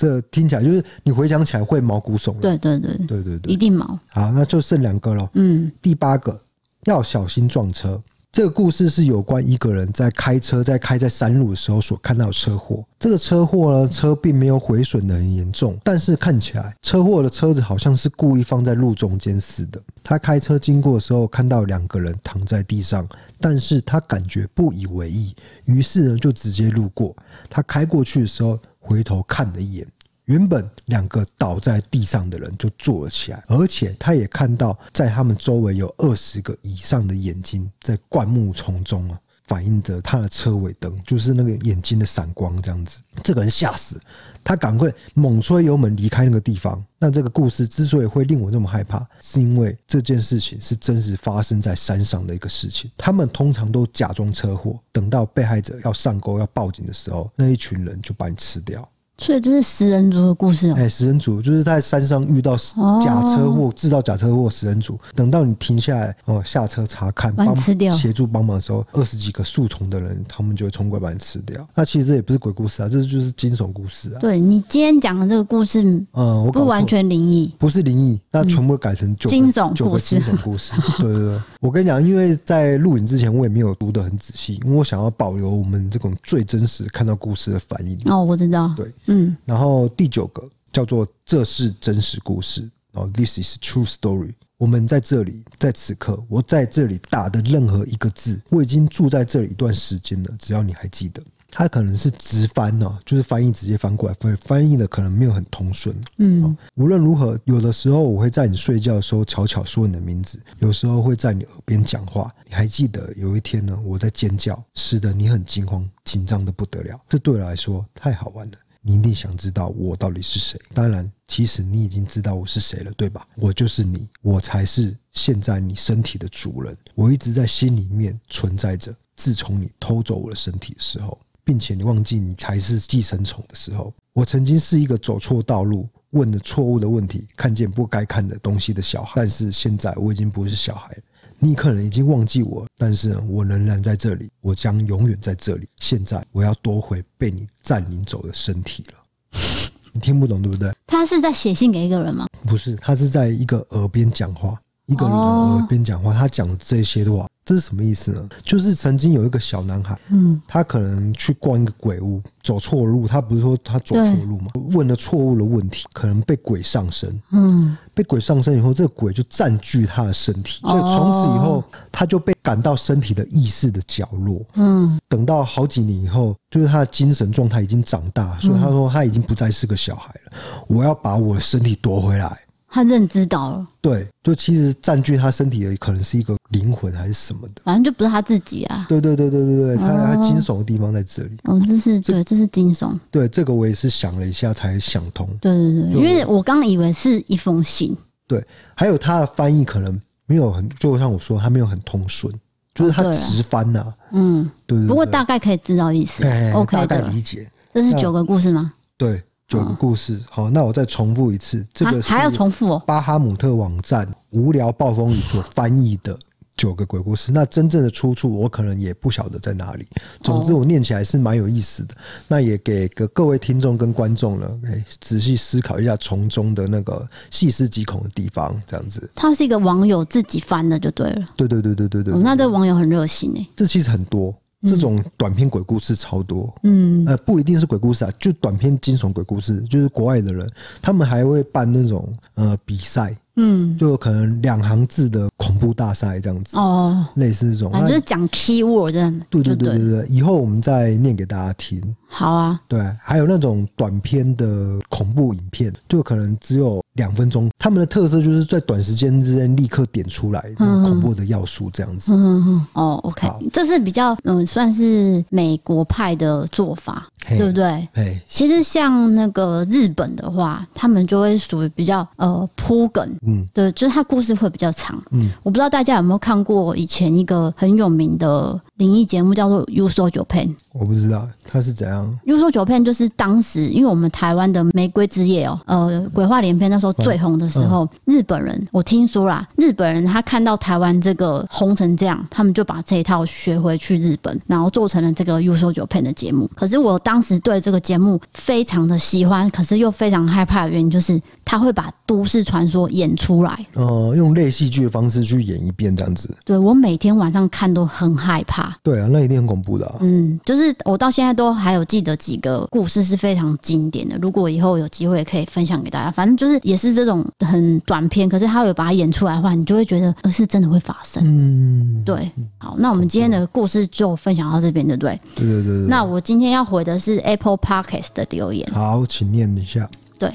[0.00, 2.40] 这听起来就是你回想起来会毛骨悚然。
[2.40, 3.98] 对对对对对对，一定毛。
[4.08, 5.28] 好，那就剩两个了。
[5.34, 6.40] 嗯，第八个
[6.84, 8.02] 要小心撞车。
[8.32, 12.82] 这个故事是有关一个人在开车，在开在山路的时候所看到的车祸。
[12.98, 19.82] 这个车祸呢，车并没有毁损的很严重，但是看起来车祸的车子好像是故意放在路中间似的。
[20.02, 23.06] 他开车经过的时候，看到两个人躺在地上，
[23.38, 25.34] 但是他感觉不以为意，
[25.66, 27.14] 于是呢就直接路过。
[27.50, 28.58] 他开过去的时候。
[28.90, 29.86] 回头看了一眼，
[30.24, 39.20] 原本两个倒在地上的人就坐了起来，而且他也看到在他们周围有二十个以上的眼睛在灌木丛中啊，
[39.50, 43.00] 反映着他的车尾灯，就是那个眼睛的闪光这样子。
[43.24, 44.00] 这个人吓死，
[44.44, 46.80] 他赶快猛吹油门离开那个地方。
[47.00, 52.88] 那这个故事之所以会令我这么害怕，是因为这件事情是真实发生在山上的一个事情。
[52.96, 58.88] 他们通常都假装车祸，等到被害者要上钩要报警的时候，那一群人就把你吃掉。
[59.20, 60.74] 所以这是食人族的故事哦。
[60.78, 62.56] 哎，食人族就是在山上遇到
[63.02, 64.98] 假车祸，制造假车祸，食人族。
[65.14, 71.68] 等到你停下来哦，下车查看，帮吃掉，协助帮忙的时候，二十几个树丛的人，他们就会冲过来把你吃掉。
[71.74, 74.18] 那其实这也不是鬼故事啊，这就是惊悚故事啊。
[74.20, 80.18] 对，你今天讲的这个故事，嗯，我不完全灵异，不是灵异，那全部改成惊悚故事。
[80.18, 80.72] 惊悚故事。
[80.96, 87.98] 对对对，我跟你讲，因为在录影之前，我也没有读得很仔细，因为我想要保留我们这种最真实看到故事的反应。
[88.10, 88.72] 哦，我知道。
[88.74, 88.90] 对。
[89.10, 94.32] 嗯，然后第九个叫做“这是真实故事”哦，This is true story。
[94.56, 100.30] 我们在这里，在此刻，我在这里打的任何一个字，我已经住在这里一段时间了。
[100.38, 105.98] 只要你还记得，它可能是直翻呢，就是翻译直接翻过来，翻翻译的可能没有很通顺。
[106.18, 112.30] 嗯，无论如何，有的时候我会在你睡觉的时候悄悄说你的名字，有时候会在你耳边讲话。
[112.46, 117.00] 你还记得有一天呢，我在尖叫，使得你很惊慌、紧张的不得了。
[117.08, 118.52] 这对我来说太好玩了。
[118.82, 120.58] 你一定想知道我到底是谁？
[120.72, 123.26] 当然，其实你已经知道我是谁了，对吧？
[123.36, 126.76] 我就是你，我才是现在你身体的主人。
[126.94, 128.94] 我一直在心里面存在着。
[129.16, 139.12] 自从你偷走我的身体的时候，并且你忘记你才是寄生虫的时候，我曾经是一个走错道路、问了错误的问题、看见不该看的东西的小孩。
[139.16, 140.96] 但是现在我已经不是小孩。
[141.42, 145.66] 你可能已经忘记我，但是我仍然在这里，我将永远在这里。
[145.80, 148.98] 现在我要夺回被你占领走的身体了。
[149.92, 150.70] 你听不懂对不对？
[150.86, 152.26] 他是在写信给一个人吗？
[152.46, 157.26] 不是，他是在一个耳边讲话，一个人耳边讲话，他讲这些的话。
[157.50, 158.28] 这是什么意思呢？
[158.44, 163.08] 就是曾经有一个小男孩，嗯，他可能去逛一个鬼屋，走错路。
[163.08, 164.52] 他不是说他走错路吗？
[164.72, 180.32] 问了错误的问题，可能被鬼上身，嗯，被鬼上身以后，这个鬼就占据他的身体，所以从此以后，他就被赶到身体的意识的角落，嗯，等到好几年以后，就是他的精神状态已经长大，所以他说他已经不再是个小孩了。
[180.68, 182.38] 我要把我的身体夺回来。
[182.72, 188.86] 他认知到了，对，就其实占据他身体的可能是一个灵魂还是什么的，反正就不是他自己啊。
[188.88, 191.36] 对对对对对对，他他惊悚的地方在这里。
[191.44, 192.96] 哦，这是对，这是惊悚。
[193.10, 195.26] 对，这个我也是想了一下才想通。
[195.40, 197.96] 对对对，因为我刚以为是一封信。
[198.28, 198.46] 对，
[198.76, 202.32] 还有他的翻译可能没有很，就像我说，他没有很通顺，
[202.72, 203.92] 就是他直翻呐。
[204.12, 204.86] 嗯，对对。
[204.86, 206.22] 不过大概可以知道意思
[206.54, 207.50] ，OK，大概理解。
[207.74, 208.72] 这是九个故事吗？
[208.96, 209.20] 对。
[209.50, 212.82] 九个故事，好，那我再重复一次，这个还要重复哦。
[212.86, 216.16] 巴哈姆特网站无聊暴风雨所翻译的
[216.56, 219.84] 九个鬼故事，那真正的出处我可能也不晓得在哪里。
[220.22, 221.96] 总之，我念起来是蛮有意思的。
[222.28, 229.10] 那也给个各位听众跟观众呢，哎，仔细思考一下从中的那个细思极恐的地方，这样子。
[229.16, 231.24] 他是一个网友自己翻的，就对了。
[231.34, 232.14] 对对对对对对。
[232.18, 233.44] 那这个网友很热心哎。
[233.56, 234.32] 这其实很多。
[234.62, 240.46] 这种短篇鬼故事超多，嗯，呃，不一定是鬼故事啊，就短篇惊悚鬼故事，就是国外的人，
[240.82, 243.16] 他们还会办那种呃比赛。
[243.36, 249.20] 嗯，就可能两行字的恐怖大赛这样子哦，类似这种，反正就是讲 key word 这样。
[249.30, 251.80] 对对对对对，以后我们再念给大家听。
[252.06, 262.12] 好啊，对，还有那种短篇的恐怖影片，就可能只有两分钟，他们的特色就是在短时间之内立刻点出来恐怖的要素这样子。
[262.12, 267.64] 嗯嗯哦，OK，这是比较嗯算是美国派的做法，对不对？
[267.94, 273.08] 哎，其实像那个日本的话，他们就会属于比较呃铺梗。
[273.26, 275.00] 嗯，对，就是他故事会比较长。
[275.12, 280.46] 嗯，我不知道大家有没有看过以前一个很有名的灵异节目，叫做《Uso Japan》。
[280.72, 282.18] 我不知道它是怎样。
[282.24, 296.50] Uso Japan 就是当时，因为我们台湾的《玫瑰之夜》哦，呃，鬼话连篇那时候最红的时候，日本人我听说啦，日本人他看到台湾这个红成这样，他们就把这一套学回去日本，然后做成了这个 Uso Japan 的节目。
[296.54, 301.20] 可是我当时对这个节目非常的喜欢，可是又非常害怕的原因就是
[301.50, 306.32] 他会把都市传说演出来，哦，用类戏剧的方式去演一遍这样子。
[306.44, 308.72] 对，我每天晚上看都很害怕。
[308.84, 309.96] 对啊，那一定很恐怖的啊。
[310.00, 310.72] 嗯，就是。
[310.84, 316.10] 我到现在都还有记得几个故事是非常经典的，如果以后有机会可以分享给大家。
[316.10, 321.22] 反正就是也是这种很短片，可是他有把它演出来的话，你就会觉得呃是真的会发生。
[321.26, 322.30] 嗯，对。
[322.58, 325.20] 好，那我们今天的故事就分享到这边，对不对？
[325.34, 325.86] 对对对对。
[325.88, 328.68] 那我今天要回的是 Apple Podcast 的留言。
[328.72, 329.88] 好，请念一下。
[330.18, 330.32] 对，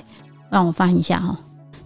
[0.50, 1.38] 让我翻一下哈。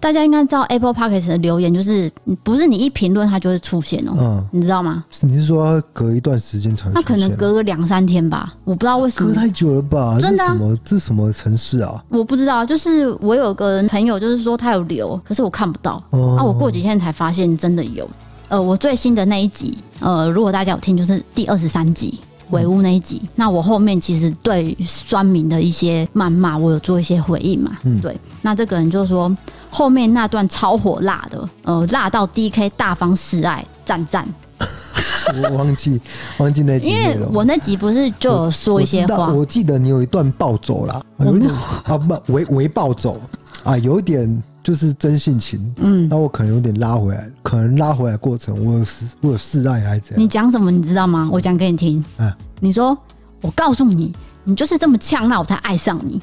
[0.01, 2.09] 大家应该知道 Apple Podcast 的留言，就是
[2.41, 5.03] 不是你一评论它就会出现哦、喔，嗯，你知道吗？
[5.19, 6.93] 你是说隔一段时间才会？
[6.93, 9.27] 它可能隔个两三天吧，我不知道为什么。
[9.27, 10.17] 隔太久了吧？
[10.17, 10.47] 真的、啊？
[10.47, 10.79] 这是什么？
[10.85, 12.01] 这是什么城市啊？
[12.07, 16.01] 我不知道，就是我有个朋友，就是说他有留，可是我看不到。
[16.11, 18.09] 哦、啊，我过几天才发现真的有。
[18.47, 22.17] 呃，我最新的那一集，呃，如果大家有听，就是第二十三集。
[22.49, 27.77] 鬼屋那一集，那我后面其实对酸民的一些谩骂，我有做一些回应嘛。
[27.83, 28.15] 嗯，对。
[28.41, 29.35] 那这个人就说
[29.69, 34.27] 后面那段超火辣的，呃，辣到 DK 大方示爱，赞赞。
[35.43, 36.01] 我忘记
[36.39, 43.19] 忘记那集，因为我那集不是就有说一些话，我，我记得你有一段暴走啦，有一点啊不微微暴走
[43.63, 44.43] 啊，有一点。
[44.69, 50.23] 就是真性情，嗯，那我可能有点拉回来，可能拉回来过程，我有示我有示爱还是怎样？
[50.23, 51.27] 你讲什么你知道吗？
[51.31, 52.05] 我讲给你听。
[52.19, 52.95] 嗯，你说，
[53.41, 54.13] 我告诉你，
[54.43, 56.21] 你就是这么呛，那我才爱上你。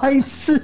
[0.00, 0.60] 白痴，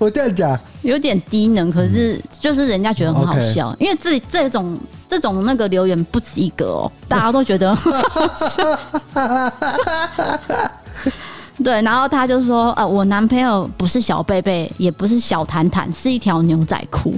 [0.00, 4.76] 我这样讲有点低能，可是就是人家觉得很好笑，嗯 okay、因为这这种
[5.08, 8.76] 这种那个留言不止一个哦，大家都觉得很好笑。
[11.62, 17.14] 对，然后他就说：“呃，我男朋友不是小贝贝，也不是小坦坦，是一条牛仔裤。”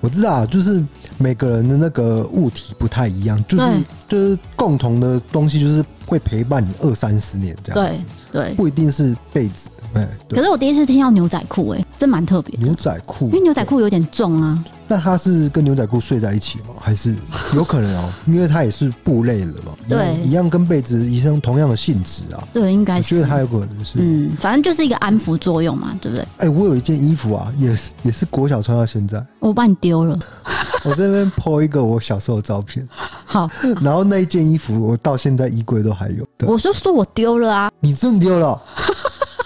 [0.00, 0.84] 我知道，就是
[1.18, 3.64] 每个人的那个物体不太一样，就是
[4.08, 9.68] 就是共同的东西，就是会陪伴你二三十年这样子，对，对不一定是被子。
[9.94, 12.58] 哎，可是我第一次听到牛仔裤，哎，真蛮特别。
[12.60, 14.62] 牛仔裤，因为牛仔裤有点重啊。
[14.88, 16.74] 那他是跟牛仔裤睡在一起吗？
[16.80, 17.14] 还是
[17.54, 18.12] 有可能哦？
[18.26, 19.72] 因为他也是布类的嘛。
[19.88, 22.42] 对，一样跟被子一样同样的性质啊。
[22.52, 23.16] 对，应该是。
[23.16, 23.94] 我觉得他有可能是。
[23.98, 26.26] 嗯，反正就是一个安抚作用嘛，对不对？
[26.38, 29.24] 哎，我有一件衣服啊，也是也是国小穿到现在。
[29.40, 30.18] 我把你丢了。
[30.84, 32.86] 我这边 po 一个我小时候的照片。
[33.24, 33.50] 好。
[33.80, 36.24] 然后那一件衣服，我到现在衣柜都还有。
[36.46, 37.70] 我就说我丢了啊。
[37.80, 38.60] 你真丢了。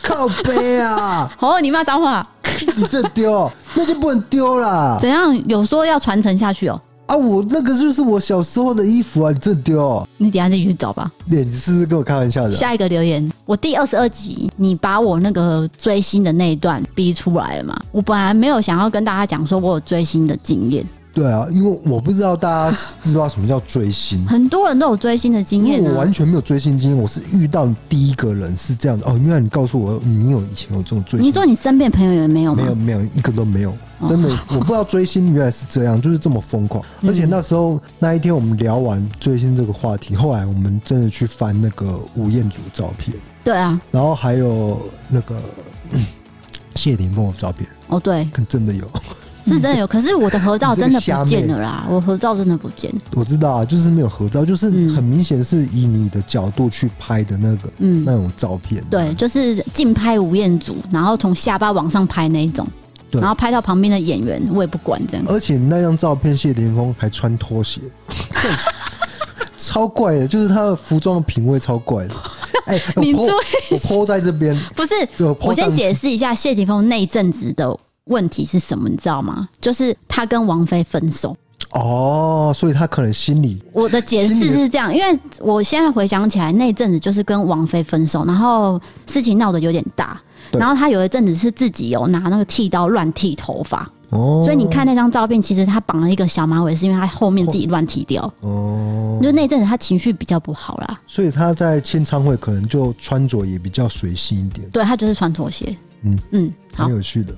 [0.03, 1.31] 靠背啊！
[1.39, 2.25] 哦，你骂脏话，
[2.75, 4.99] 你这丢，那就不能丢了。
[5.01, 5.49] 怎样？
[5.49, 6.81] 有说要传承下去哦？
[7.07, 11.11] 啊，我那个就是我小时候的衣服啊，你这丢，你等下自己去找吧。
[11.25, 12.53] 你是不是跟我开玩笑的？
[12.53, 17.77] 下一个留言，我第二十二集，你把我那个追星的那一段逼出来了嘛？
[17.91, 20.85] 我本来没有想要跟大家讲说我有追星的经验。
[21.13, 25.91] 对啊，因为我不知道大家知不知道什么叫追星，很多人都有追星的经验、啊。
[25.91, 29.19] 我完全没有追星经验，我是遇到第一个人是这样的哦。
[29.21, 32.63] 原来你告诉我你有以前有这种追星，你说你身边朋友有没有吗？
[32.63, 33.75] 没有，没有一个都没有。
[34.07, 36.83] 真的，哦、我不知道追星原来是这样，就是这么疯狂。
[37.03, 43.15] 而且那时候那一天我们聊完追星这个话题，后来我们真的去翻那个吴彦祖照片。
[43.45, 45.35] 对啊，然后还有那个、
[45.91, 46.07] 嗯、
[46.77, 47.69] 谢霆锋的照片。
[47.89, 48.89] 哦，对，可真的有。
[49.55, 51.87] 是真的有， 可是我的合照真的不见了啦！
[51.91, 52.93] 我合照真的不见。
[53.15, 58.83] 我知道啊，就是没有合照，就是很明显是以你的角度去拍的那个，嗯，那种照片。
[58.91, 62.67] 对，就是近拍吴彦祖，然后从下巴往上拍那一种，
[63.11, 65.27] 对，然后拍到旁边的演员，我也不管这样。
[65.29, 67.81] 而且那张照片，谢霆锋还穿拖鞋，
[69.57, 72.15] 超怪的，就是他的服装的品味超怪的。
[72.67, 73.31] 哎、欸，你注意，
[73.73, 74.93] 我 po 在这边，不是，
[75.41, 77.77] 我先解释一下谢霆锋那一阵子的。
[78.11, 78.89] 问题是什么？
[78.89, 79.49] 你知道吗？
[79.61, 81.37] 就是他跟王菲分手
[81.73, 83.63] 哦，所以他可能心里……
[83.73, 105.77] 我的解释是这样，因为我现在回想起来，那阵子就是跟王菲分手，然后事情闹得有点大，然后他有一阵子是自己有拿那个剃刀乱剃头发哦，所以你看那张照片，其实他绑了一个小马尾，是因为他后面自己乱剃掉哦，就那阵子他情绪比较不好啦，所以他在签唱会可能就穿着也比较随性一点，对他就是穿拖鞋。
[106.03, 107.35] 嗯嗯，很有趣的。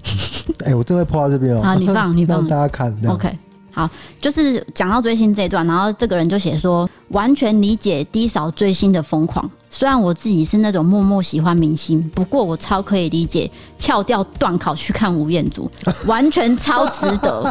[0.65, 1.63] 哎、欸，我正在 po 到这边哦。
[1.63, 2.97] 好，你放， 你放，让大家看。
[3.07, 3.29] OK，
[3.73, 3.89] 好，
[4.21, 9.51] 就是讲到追星这一段，然后这个人就写说，完全理解 D 扫追星的疯狂。
[9.71, 15.71] 虽然我自己是那种默默喜欢明星，不过我超可以理解翘掉断考去看吴彦祖，
[16.07, 17.43] 完全超值得。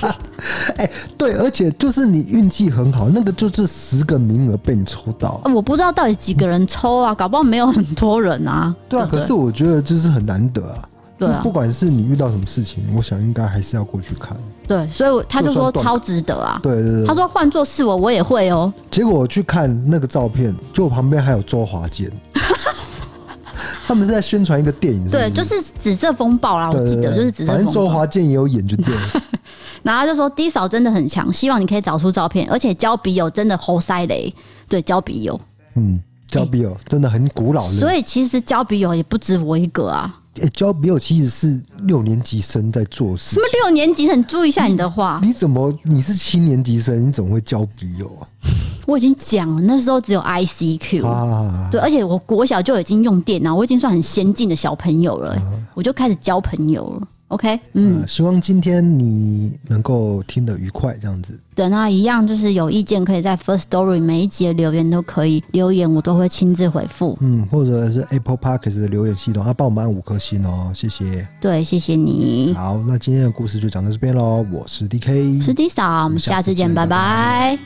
[0.76, 5.38] 哎、欸，对，而且就是你运气很好，那个就是十个名额被你抽到。
[5.54, 8.74] 我不知道到底几个人抽啊，搞不好没有很多人啊。
[8.88, 10.82] 对啊，可是我觉得就是很难得啊。
[11.18, 14.36] 对啊，不管是你遇到什么事情，我想应该还是要过去看。
[14.66, 16.60] 对，所以他就说超值得啊。
[16.62, 18.72] 对对对，他说换做是我，我也会哦。
[18.90, 22.08] 结果我去看那个照片，就我旁边还有周华健，
[23.86, 25.16] 他们是在宣传一个电影是是？
[25.16, 27.52] 对，就是《紫色风暴》啦，我记得就是《紫色风暴》。
[27.56, 29.22] 反正周华健也有演就对了。
[29.82, 34.32] 然后他就说 D 嫂真的很强，希望你可以找出照片，而且交笔友真的猴塞雷。
[34.68, 35.40] 对，交笔友，
[35.74, 37.74] 嗯，交笔友真的很古老的。
[37.74, 40.17] 所以其实交笔友也不止我一个啊。
[40.40, 43.34] 哎，交笔友其实是六年级生在做事。
[43.34, 44.18] 什么六年级生？
[44.18, 45.18] 你注意一下你的话。
[45.22, 45.72] 你，你怎么？
[45.82, 48.26] 你是七年级生，你怎么会交笔友啊？
[48.86, 51.06] 我已经讲了，那时候只有 ICQ。
[51.06, 55.42] 啊，对，而且我国小就已经用电脑，我已经算很先进的小朋友了，啊，
[55.74, 57.08] 我就开始交朋友了。
[57.28, 61.38] OK，嗯、希望今天你能够听得愉快，这样子。
[61.54, 67.18] 对，那一样就是有意见，可以在 First Story 每一集的留言都可以留言，我都会亲自回复。
[67.20, 71.28] 嗯，或者是 Apple Park 的留言系统，啊，帮我们按五颗星哦，谢谢。
[71.38, 72.54] 对，谢谢你。
[72.54, 74.46] 好，那今天的故事就讲到这边喽。
[74.50, 77.58] 我是 DK，是 D 嫂，我们下次见，拜拜。